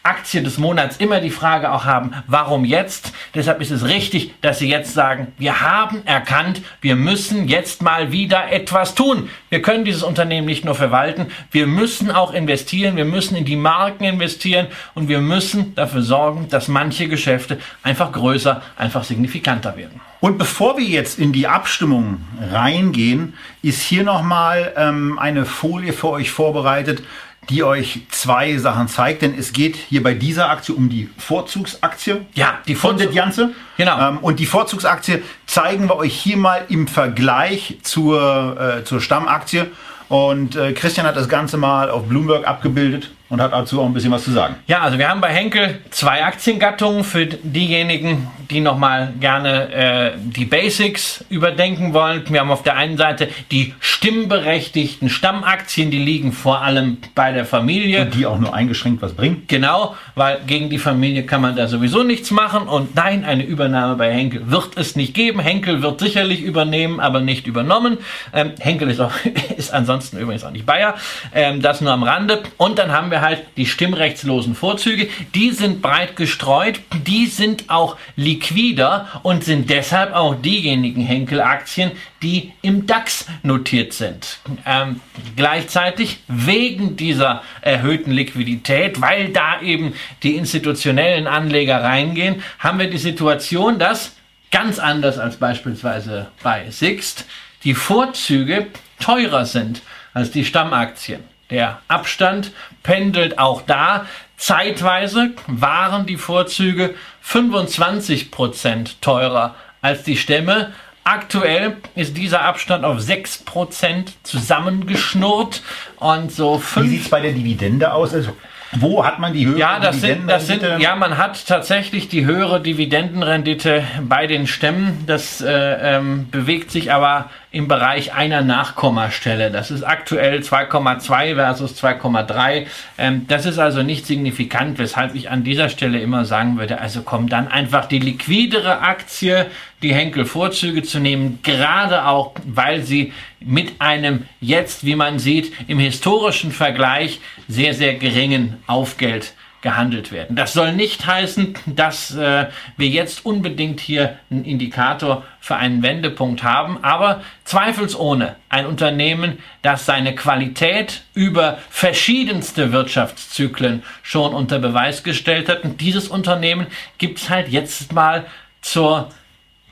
[0.05, 3.11] Aktie des Monats immer die Frage auch haben, warum jetzt?
[3.33, 8.11] Deshalb ist es richtig, dass Sie jetzt sagen, wir haben erkannt, wir müssen jetzt mal
[8.11, 9.29] wieder etwas tun.
[9.49, 13.55] Wir können dieses Unternehmen nicht nur verwalten, wir müssen auch investieren, wir müssen in die
[13.55, 20.01] Marken investieren und wir müssen dafür sorgen, dass manche Geschäfte einfach größer, einfach signifikanter werden.
[20.21, 22.17] Und bevor wir jetzt in die Abstimmung
[22.51, 27.03] reingehen, ist hier nochmal ähm, eine Folie für euch vorbereitet,
[27.49, 32.25] die euch zwei Sachen zeigt, denn es geht hier bei dieser Aktie um die Vorzugsaktie.
[32.33, 33.49] Ja, die von Vorzug- der Janze.
[33.77, 34.09] Genau.
[34.09, 39.67] Ähm, und die Vorzugsaktie zeigen wir euch hier mal im Vergleich zur, äh, zur Stammaktie.
[40.07, 43.93] Und äh, Christian hat das Ganze mal auf Bloomberg abgebildet und hat dazu auch ein
[43.93, 44.55] bisschen was zu sagen.
[44.67, 50.45] Ja, also wir haben bei Henkel zwei Aktiengattungen für diejenigen, die nochmal gerne äh, die
[50.45, 52.23] Basics überdenken wollen.
[52.29, 57.45] Wir haben auf der einen Seite die stimmberechtigten Stammaktien, die liegen vor allem bei der
[57.45, 58.01] Familie.
[58.01, 59.43] Und die auch nur eingeschränkt was bringen.
[59.47, 62.67] Genau, weil gegen die Familie kann man da sowieso nichts machen.
[62.67, 65.39] Und nein, eine Übernahme bei Henkel wird es nicht geben.
[65.39, 67.97] Henkel wird sicherlich übernehmen, aber nicht übernommen.
[68.33, 69.13] Ähm, Henkel ist, auch,
[69.57, 70.95] ist ansonsten übrigens auch nicht Bayer.
[71.33, 72.43] Ähm, das nur am Rande.
[72.57, 75.09] Und dann haben wir halt die stimmrechtslosen Vorzüge.
[75.33, 76.79] Die sind breit gestreut.
[77.05, 84.39] Die sind auch liquider und sind deshalb auch diejenigen Henkel-Aktien, die im DAX notiert sind.
[84.65, 85.01] Ähm,
[85.35, 92.97] gleichzeitig wegen dieser erhöhten Liquidität, weil da eben die institutionellen Anleger reingehen, haben wir die
[92.97, 94.15] Situation, dass
[94.51, 97.25] ganz anders als beispielsweise bei Sixt
[97.63, 98.67] die Vorzüge
[98.99, 99.81] teurer sind
[100.13, 101.34] als die Stammaktien.
[101.49, 102.51] Der Abstand
[102.83, 104.05] pendelt auch da.
[104.37, 110.73] Zeitweise waren die Vorzüge 25% teurer als die Stämme.
[111.03, 115.61] Aktuell ist dieser Abstand auf 6% zusammengeschnurrt
[115.97, 118.13] und so Wie 5 sieht es bei der Dividende aus?
[118.15, 118.35] Also,
[118.77, 120.83] wo hat man die höhere ja, das sind, das sind, Dividendenrendite?
[120.83, 125.03] ja, man hat tatsächlich die höhere Dividendenrendite bei den Stämmen.
[125.05, 129.49] Das äh, ähm, bewegt sich aber im Bereich einer Nachkommastelle.
[129.49, 132.65] Das ist aktuell 2,2 versus 2,3.
[132.97, 137.03] Ähm, das ist also nicht signifikant, weshalb ich an dieser Stelle immer sagen würde, also
[137.03, 139.45] komm dann einfach die liquidere Aktie,
[139.81, 145.79] die Henkel-Vorzüge zu nehmen, gerade auch, weil sie mit einem jetzt, wie man sieht, im
[145.79, 149.33] historischen Vergleich sehr, sehr geringen Aufgeld
[149.65, 150.35] gehandelt werden.
[150.35, 152.45] Das soll nicht heißen, dass äh,
[152.77, 159.87] wir jetzt unbedingt hier einen Indikator für einen Wendepunkt haben, aber zweifelsohne ein Unternehmen, das
[159.87, 165.63] seine Qualität über verschiedenste Wirtschaftszyklen schon unter Beweis gestellt hat.
[165.63, 166.67] Und dieses Unternehmen
[166.99, 168.27] gibt es halt jetzt mal
[168.61, 169.09] zur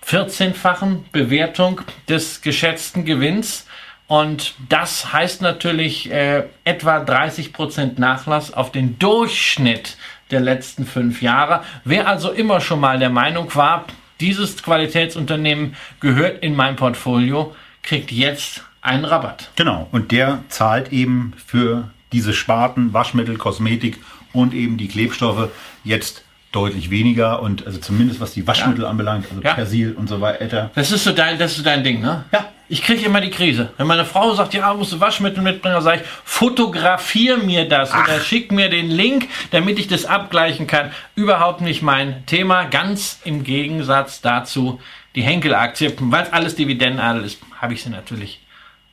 [0.07, 3.67] 14-fachen Bewertung des geschätzten Gewinns.
[4.08, 9.97] Und das heißt natürlich äh, etwa 30% Nachlass auf den Durchschnitt
[10.30, 11.64] der letzten fünf Jahre.
[11.84, 13.86] Wer also immer schon mal der Meinung war,
[14.20, 19.51] dieses Qualitätsunternehmen gehört in mein Portfolio, kriegt jetzt einen Rabatt.
[19.56, 23.99] Genau, und der zahlt eben für diese Sparten Waschmittel, Kosmetik
[24.34, 25.49] und eben die Klebstoffe
[25.84, 29.54] jetzt deutlich weniger und also zumindest was die Waschmittel anbelangt, also Ja.
[29.56, 30.70] Persil und so weiter.
[30.76, 32.26] Das ist so dein, das ist so dein Ding, ne?
[32.32, 32.49] Ja.
[32.74, 33.71] Ich kriege immer die Krise.
[33.78, 37.93] Wenn meine Frau sagt, ja, musst du Waschmittel mitbringen, dann sage ich, fotografier mir das
[37.93, 40.91] oder schick mir den Link, damit ich das abgleichen kann.
[41.13, 42.63] Überhaupt nicht mein Thema.
[42.63, 44.82] Ganz im Gegensatz dazu
[45.13, 45.93] die Henkel-Aktie.
[45.99, 48.41] Weil es alles Dividendenadel ist, habe ich sie natürlich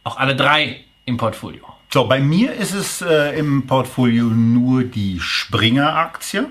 [0.04, 1.64] auch alle drei im Portfolio.
[1.90, 6.50] So, bei mir ist es äh, im Portfolio nur die Springer-Aktie.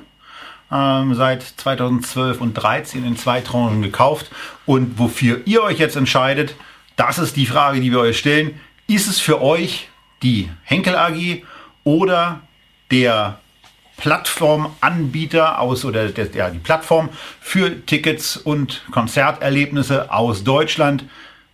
[0.71, 4.31] Ähm, seit 2012 und 13 in zwei Tranchen gekauft.
[4.65, 6.55] Und wofür ihr euch jetzt entscheidet,
[6.99, 8.59] das ist die Frage, die wir euch stellen.
[8.87, 9.87] Ist es für euch
[10.21, 11.43] die Henkel AG
[11.85, 12.41] oder
[12.91, 13.39] der
[13.97, 21.05] Plattformanbieter aus oder der, ja, die Plattform für Tickets und Konzerterlebnisse aus Deutschland,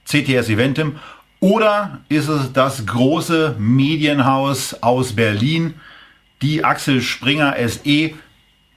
[0.06, 1.00] CTS Eventim,
[1.40, 5.76] oder ist es das große Medienhaus aus Berlin,
[6.42, 8.12] die Axel Springer SE?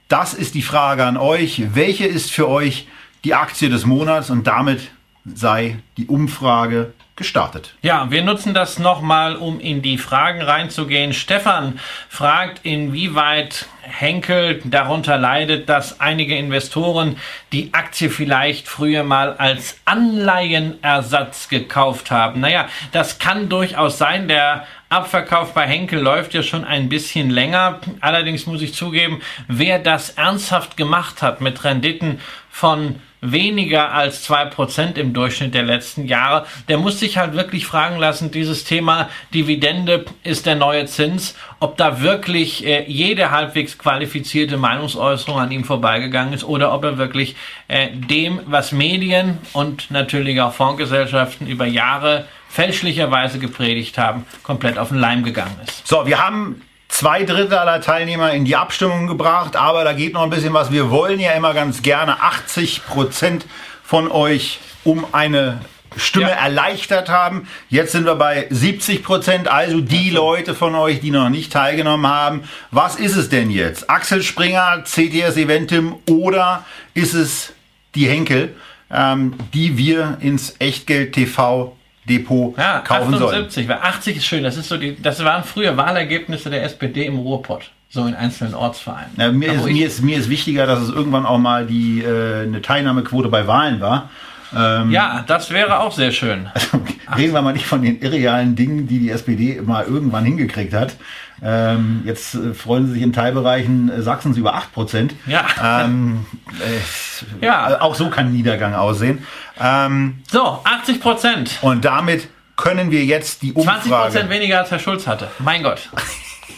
[0.07, 1.63] Das ist die Frage an euch.
[1.73, 2.87] Welche ist für euch
[3.23, 4.29] die Aktie des Monats?
[4.29, 4.91] Und damit
[5.35, 7.75] sei die Umfrage gestartet.
[7.81, 11.13] Ja, wir nutzen das nochmal, um in die Fragen reinzugehen.
[11.13, 17.17] Stefan fragt, inwieweit Henkel darunter leidet, dass einige Investoren
[17.51, 22.39] die Aktie vielleicht früher mal als Anleihenersatz gekauft haben.
[22.39, 24.29] Naja, das kann durchaus sein.
[24.29, 27.81] Der Abverkauf bei Henkel läuft ja schon ein bisschen länger.
[27.99, 34.45] Allerdings muss ich zugeben, wer das ernsthaft gemacht hat mit Renditen von weniger als zwei
[34.45, 39.09] Prozent im Durchschnitt der letzten Jahre, der muss sich halt wirklich fragen lassen, dieses Thema
[39.33, 45.63] Dividende ist der neue Zins, ob da wirklich äh, jede halbwegs qualifizierte Meinungsäußerung an ihm
[45.63, 47.35] vorbeigegangen ist oder ob er wirklich
[47.67, 54.89] äh, dem, was Medien und natürlich auch Fondsgesellschaften über Jahre fälschlicherweise gepredigt haben, komplett auf
[54.89, 55.85] den Leim gegangen ist.
[55.87, 60.23] So, wir haben zwei Drittel aller Teilnehmer in die Abstimmung gebracht, aber da geht noch
[60.23, 60.71] ein bisschen was.
[60.71, 63.45] Wir wollen ja immer ganz gerne 80 Prozent
[63.83, 65.61] von euch um eine
[65.95, 66.35] Stimme ja.
[66.35, 67.47] erleichtert haben.
[67.69, 72.07] Jetzt sind wir bei 70 Prozent, also die Leute von euch, die noch nicht teilgenommen
[72.11, 72.43] haben.
[72.71, 73.89] Was ist es denn jetzt?
[73.89, 77.53] Axel Springer, CTS Eventim oder ist es
[77.95, 78.55] die Henkel,
[78.91, 81.75] ähm, die wir ins Echtgeld TV
[82.09, 83.79] Depot ja, kaufen 78, sollen.
[83.81, 84.43] 80 ist schön.
[84.43, 87.71] Das ist so die, das waren früher Wahlergebnisse der SPD im Ruhrpott.
[87.91, 89.11] So in einzelnen Ortsvereinen.
[89.17, 92.43] Ja, mir, ist, mir, ist, mir ist wichtiger, dass es irgendwann auch mal die, äh,
[92.43, 94.09] eine Teilnahmequote bei Wahlen war.
[94.55, 96.49] Ähm, ja, das wäre auch sehr schön.
[96.53, 96.81] Also,
[97.17, 100.95] reden wir mal nicht von den irrealen Dingen, die die SPD mal irgendwann hingekriegt hat.
[101.41, 105.15] Ähm, jetzt äh, freuen sie sich in Teilbereichen äh, Sachsens über 8 Prozent.
[105.25, 105.45] Ja.
[105.83, 106.25] Ähm,
[107.41, 107.81] äh, ja.
[107.81, 109.25] Auch so kann Niedergang aussehen.
[109.59, 111.57] Ähm, so, 80 Prozent.
[111.61, 112.27] Und damit
[112.57, 113.89] können wir jetzt die Umfrage...
[113.89, 115.29] 20 Prozent weniger als Herr Schulz hatte.
[115.39, 115.89] Mein Gott.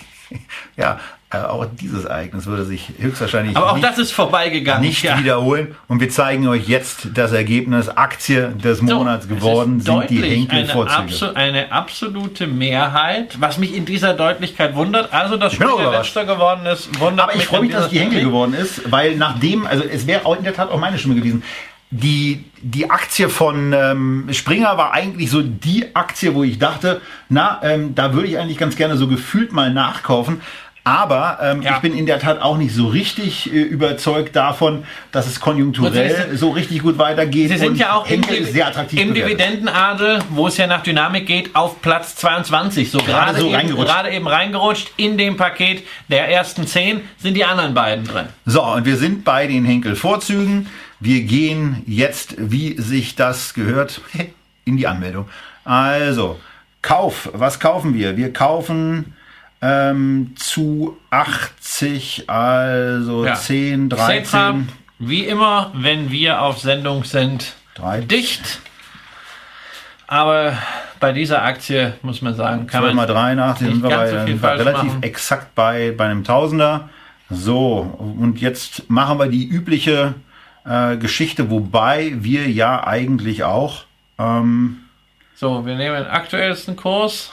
[0.77, 0.99] ja,
[1.33, 4.81] äh, auch dieses Ereignis würde sich höchstwahrscheinlich Aber auch nicht, das ist vorbeigegangen.
[4.81, 5.17] Nicht ja.
[5.17, 5.75] wiederholen.
[5.87, 7.87] Und wir zeigen euch jetzt das Ergebnis.
[7.87, 10.91] Aktie des Monats so, geworden sind die Henkel-Vorzüge.
[10.91, 15.13] Eine, abso eine absolute Mehrheit, was mich in dieser Deutlichkeit wundert.
[15.13, 18.53] Also, dass Spieler letzter geworden ist, wundert Aber ich freue mich, dass die Henkel geworden
[18.53, 21.43] ist, weil nachdem, also es wäre in der Tat auch meine Stimme gewesen,
[21.91, 27.59] die, die Aktie von ähm, Springer war eigentlich so die Aktie, wo ich dachte, na,
[27.63, 30.41] ähm, da würde ich eigentlich ganz gerne so gefühlt mal nachkaufen.
[30.83, 31.75] Aber ähm, ja.
[31.75, 36.35] ich bin in der Tat auch nicht so richtig äh, überzeugt davon, dass es konjunkturell
[36.35, 37.49] so richtig gut weitergeht.
[37.49, 41.55] Sie sind ja auch im, sehr attraktiv im Dividendenadel, wo es ja nach Dynamik geht,
[41.55, 42.89] auf Platz 22.
[42.89, 44.91] So gerade, so eben, gerade eben reingerutscht.
[44.97, 48.25] In dem Paket der ersten zehn sind die anderen beiden drin.
[48.47, 50.67] So, und wir sind bei den Henkel-Vorzügen.
[50.99, 54.01] Wir gehen jetzt, wie sich das gehört,
[54.65, 55.29] in die Anmeldung.
[55.63, 56.39] Also,
[56.81, 57.29] Kauf.
[57.33, 58.17] Was kaufen wir?
[58.17, 59.13] Wir kaufen
[59.61, 63.35] ähm, zu 80, also ja.
[63.35, 64.25] 10, 13.
[64.25, 64.55] Setra,
[64.99, 68.07] wie immer, wenn wir auf Sendung sind, 13.
[68.07, 68.59] dicht.
[70.07, 70.57] Aber
[70.99, 74.91] bei dieser Aktie muss man sagen, kann man mal 83 sind wir bei, so relativ
[74.91, 75.03] machen.
[75.03, 76.89] exakt bei, bei einem Tausender.
[77.29, 80.15] So, und jetzt machen wir die übliche
[80.65, 83.85] äh, Geschichte, wobei wir ja eigentlich auch.
[84.19, 84.79] Ähm,
[85.35, 87.31] so, wir nehmen den aktuellsten Kurs.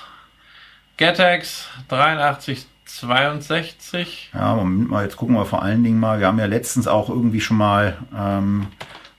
[0.99, 4.31] Getex 8362.
[4.35, 6.19] Ja, Moment mal, jetzt gucken wir vor allen Dingen mal.
[6.19, 8.67] Wir haben ja letztens auch irgendwie schon mal ähm,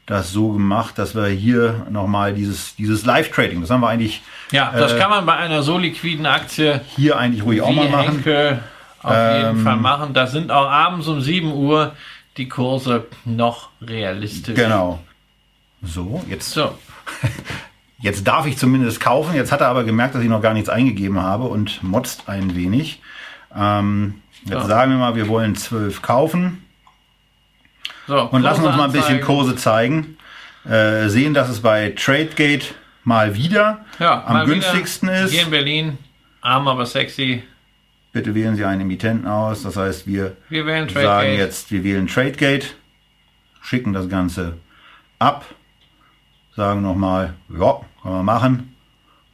[0.05, 4.21] das so gemacht, dass wir hier nochmal dieses, dieses Live-Trading, das haben wir eigentlich.
[4.51, 7.87] Ja, das äh, kann man bei einer so liquiden Aktie hier eigentlich ruhig auch mal
[7.87, 8.11] machen.
[8.11, 8.59] Henkel
[9.01, 10.13] auf ähm, jeden Fall machen.
[10.13, 11.93] Da sind auch abends um 7 Uhr
[12.35, 14.55] die Kurse noch realistisch.
[14.55, 14.99] Genau.
[15.81, 16.51] So, jetzt.
[16.51, 16.77] So.
[18.01, 19.35] Jetzt darf ich zumindest kaufen.
[19.35, 22.55] Jetzt hat er aber gemerkt, dass ich noch gar nichts eingegeben habe und motzt ein
[22.55, 23.01] wenig.
[23.55, 24.65] Ähm, jetzt ja.
[24.65, 26.63] sagen wir mal, wir wollen zwölf kaufen.
[28.07, 30.17] So, und lassen uns mal ein bisschen Kurse zeigen.
[30.65, 32.73] Äh, sehen, dass es bei TradeGate
[33.03, 35.23] mal wieder ja, am günstigsten wieder.
[35.23, 35.31] ist.
[35.31, 35.97] Hier in Berlin,
[36.41, 37.43] arm aber sexy.
[38.11, 39.63] Bitte wählen Sie einen Emittenten aus.
[39.63, 42.75] Das heißt, wir, wir sagen jetzt, wir wählen TradeGate,
[43.61, 44.57] schicken das Ganze
[45.19, 45.45] ab,
[46.59, 48.75] sagen nochmal, ja, kann man machen.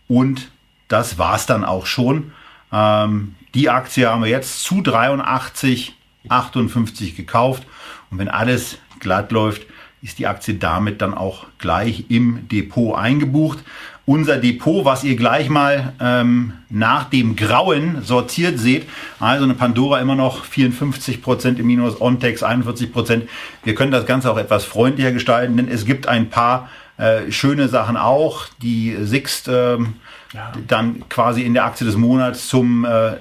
[0.07, 0.51] Und
[0.87, 2.31] das war es dann auch schon.
[2.71, 7.63] Ähm, die Aktie haben wir jetzt zu 83,58 gekauft.
[8.11, 9.63] Und wenn alles glatt läuft,
[10.03, 13.63] ist die Aktie damit dann auch gleich im Depot eingebucht.
[14.05, 18.87] Unser Depot, was ihr gleich mal ähm, nach dem Grauen sortiert seht,
[19.19, 23.23] also eine Pandora immer noch 54% im Minus, Ontex 41%.
[23.63, 27.67] Wir können das Ganze auch etwas freundlicher gestalten, denn es gibt ein paar äh, schöne
[27.67, 28.47] Sachen auch.
[28.61, 29.95] Die Sixt ähm,
[30.33, 30.51] ja.
[30.67, 33.17] dann quasi in der Aktie des Monats zum äh,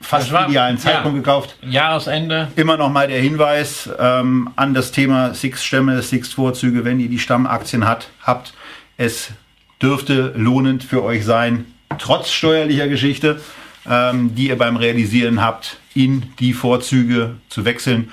[0.00, 1.56] fast war, idealen Zeitpunkt ja, gekauft.
[1.62, 2.48] Jahresende.
[2.56, 7.86] Immer noch mal der Hinweis ähm, an das Thema Sixt-Stämme, Sixt-Vorzüge, wenn ihr die Stammaktien
[7.86, 8.54] hat, habt.
[8.96, 9.32] Es
[9.80, 11.66] dürfte lohnend für euch sein,
[11.98, 13.40] trotz steuerlicher Geschichte,
[13.88, 18.10] ähm, die ihr beim Realisieren habt, in die Vorzüge zu wechseln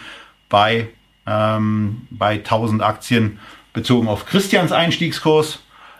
[0.50, 0.89] bei,
[1.26, 3.39] ähm, bei 1000 Aktien
[3.80, 5.59] bezogen auf Christians Einstiegskurs.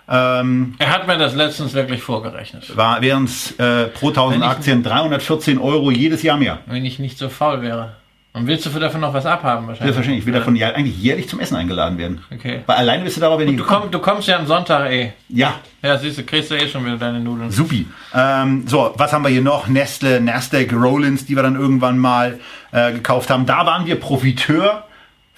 [0.10, 2.76] Ähm, er hat mir das letztens wirklich vorgerechnet.
[2.76, 6.60] War, wären es äh, pro 1000 Aktien 314 Euro jedes Jahr mehr.
[6.66, 7.94] Wenn ich nicht so faul wäre.
[8.32, 9.80] Und willst du davon noch was abhaben wahrscheinlich?
[9.80, 10.20] Selbstverständlich.
[10.20, 12.22] Ich will davon ja eigentlich jährlich zum Essen eingeladen werden.
[12.34, 12.62] Okay.
[12.68, 13.58] Weil alleine bist du darauf, wenn ich.
[13.58, 15.14] Du, komm, du kommst ja am Sonntag eh.
[15.30, 15.56] Ja.
[15.82, 17.50] Ja, siehst du, kriegst du eh schon wieder deine Nudeln.
[17.50, 17.88] Supi.
[18.14, 19.68] Ähm, so, was haben wir hier noch?
[19.68, 22.40] Nestle, Nasdaq, Rollins, die wir dann irgendwann mal
[22.72, 23.46] äh, gekauft haben.
[23.46, 24.86] Da waren wir Profiteur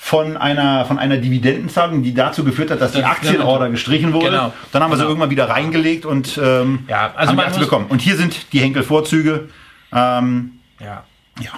[0.03, 4.31] von einer, von einer Dividendenzahlung, die dazu geführt hat, dass die Aktienorder gestrichen wurde.
[4.31, 4.53] Genau.
[4.71, 5.05] Dann haben wir genau.
[5.05, 7.85] sie irgendwann wieder reingelegt und ähm, ja, also haben die Aktien bekommen.
[7.87, 9.49] Und hier sind die Henkel-Vorzüge.
[9.93, 11.03] Ähm, ja.
[11.39, 11.51] Ja.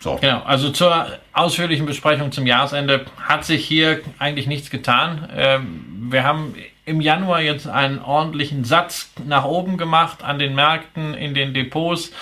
[0.00, 0.16] So.
[0.16, 5.28] Genau, also zur ausführlichen Besprechung zum Jahresende hat sich hier eigentlich nichts getan.
[5.36, 6.54] Ähm, wir haben
[6.86, 12.12] im Januar jetzt einen ordentlichen Satz nach oben gemacht an den Märkten, in den Depots.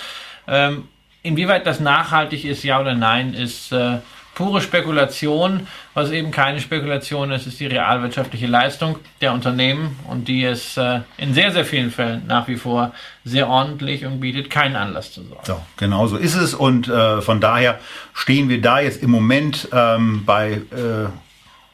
[0.49, 0.89] Ähm,
[1.23, 3.99] inwieweit das nachhaltig ist, ja oder nein, ist äh,
[4.41, 5.67] pure Spekulation.
[5.93, 11.01] Was eben keine Spekulation ist, ist die realwirtschaftliche Leistung der Unternehmen und die ist äh,
[11.19, 15.23] in sehr, sehr vielen Fällen nach wie vor sehr ordentlich und bietet keinen Anlass zu
[15.25, 15.45] sorgen.
[15.45, 17.79] So, genau so ist es und äh, von daher
[18.15, 21.11] stehen wir da jetzt im Moment ähm, bei äh,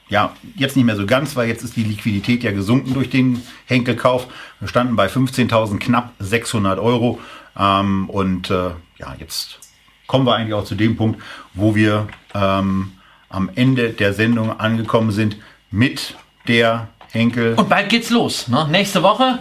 [0.08, 3.42] ja, jetzt nicht mehr so ganz, weil jetzt ist die Liquidität ja gesunken durch den
[3.66, 4.26] Henkelkauf.
[4.58, 7.20] Wir standen bei 15.000 knapp 600 Euro
[7.56, 9.58] ähm, und äh, ja, jetzt
[10.06, 11.20] kommen wir eigentlich auch zu dem Punkt,
[11.54, 12.92] wo wir ähm,
[13.28, 15.36] am Ende der Sendung angekommen sind
[15.70, 16.14] mit
[16.48, 17.54] der Henkel.
[17.54, 18.48] Und bald geht's los.
[18.48, 18.66] Ne?
[18.70, 19.40] Nächste Woche,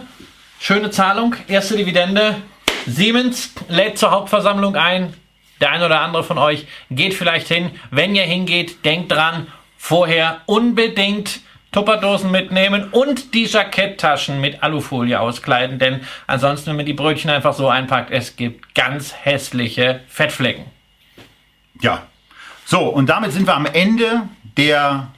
[0.58, 2.36] schöne Zahlung, erste Dividende.
[2.86, 5.14] Siemens lädt zur Hauptversammlung ein.
[5.60, 7.70] Der eine oder andere von euch geht vielleicht hin.
[7.90, 9.46] Wenn ihr hingeht, denkt dran,
[9.78, 11.40] vorher unbedingt
[11.76, 17.52] Tupperdosen mitnehmen und die Jacketttaschen mit Alufolie auskleiden, denn ansonsten, wenn man die Brötchen einfach
[17.52, 20.64] so einpackt, es gibt ganz hässliche Fettflecken.
[21.82, 22.06] Ja.
[22.64, 24.22] So, und damit sind wir am Ende
[24.56, 25.08] der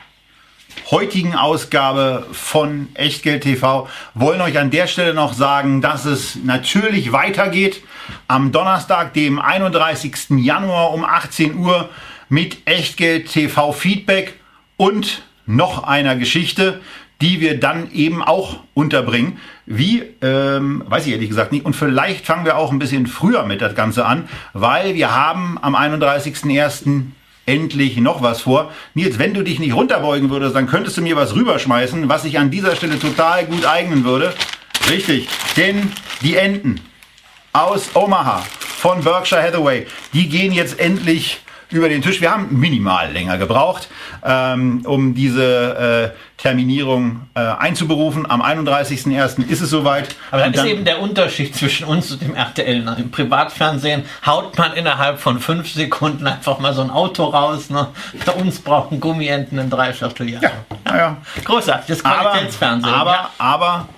[0.90, 3.88] heutigen Ausgabe von Echtgeld TV.
[4.14, 7.82] Wollen euch an der Stelle noch sagen, dass es natürlich weitergeht
[8.26, 10.30] am Donnerstag, dem 31.
[10.30, 11.88] Januar um 18 Uhr
[12.28, 14.40] mit Echtgeld TV Feedback
[14.76, 16.80] und noch einer Geschichte,
[17.20, 19.38] die wir dann eben auch unterbringen.
[19.66, 21.64] Wie, ähm, weiß ich ehrlich gesagt nicht.
[21.64, 25.58] Und vielleicht fangen wir auch ein bisschen früher mit das Ganze an, weil wir haben
[25.60, 27.02] am 31.01.
[27.46, 28.70] endlich noch was vor.
[28.94, 32.38] Nils, wenn du dich nicht runterbeugen würdest, dann könntest du mir was rüberschmeißen, was sich
[32.38, 34.32] an dieser Stelle total gut eignen würde.
[34.88, 35.90] Richtig, denn
[36.22, 36.80] die Enten
[37.52, 38.44] aus Omaha
[38.78, 41.40] von Berkshire Hathaway, die gehen jetzt endlich
[41.70, 42.20] über den Tisch.
[42.20, 43.88] Wir haben minimal länger gebraucht,
[44.24, 48.30] ähm, um diese äh, Terminierung äh, einzuberufen.
[48.30, 49.48] Am 31.01.
[49.48, 50.14] ist es soweit.
[50.30, 52.82] Aber dann, dann ist eben der Unterschied zwischen uns und dem RTL.
[52.82, 52.96] Ne?
[52.98, 57.70] Im Privatfernsehen haut man innerhalb von fünf Sekunden einfach mal so ein Auto raus.
[57.70, 57.88] Ne?
[58.24, 60.42] Bei uns brauchen Gummienten ein Dreivierteljahr.
[60.42, 61.16] Ja, ja.
[61.44, 62.94] Großartig, das Qualitätsfernsehen.
[62.94, 63.30] Aber, aber, ja.
[63.38, 63.88] aber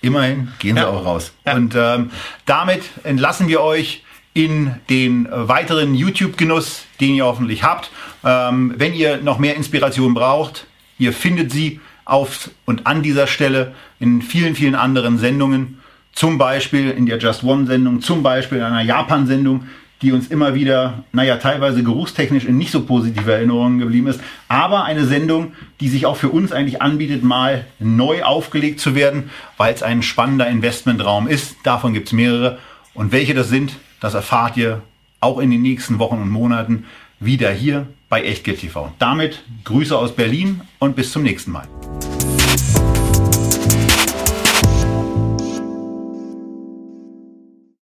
[0.00, 1.32] immerhin gehen sie auch raus.
[1.44, 1.54] Ja.
[1.54, 2.10] Und ähm,
[2.46, 4.04] damit entlassen wir euch
[4.34, 7.90] in den weiteren YouTube-Genuss, den ihr hoffentlich habt.
[8.24, 10.66] Ähm, wenn ihr noch mehr Inspiration braucht,
[10.98, 15.78] ihr findet sie auf und an dieser Stelle in vielen, vielen anderen Sendungen.
[16.12, 19.64] Zum Beispiel in der Just One-Sendung, zum Beispiel in einer Japan-Sendung,
[20.02, 24.20] die uns immer wieder, naja, teilweise geruchstechnisch in nicht so positive Erinnerungen geblieben ist.
[24.46, 29.30] Aber eine Sendung, die sich auch für uns eigentlich anbietet, mal neu aufgelegt zu werden,
[29.56, 31.56] weil es ein spannender Investmentraum ist.
[31.64, 32.58] Davon gibt es mehrere.
[32.94, 34.82] Und welche das sind, das erfahrt ihr
[35.20, 36.84] auch in den nächsten Wochen und Monaten
[37.20, 38.92] wieder hier bei Echtgeld TV.
[38.98, 41.68] Damit Grüße aus Berlin und bis zum nächsten Mal.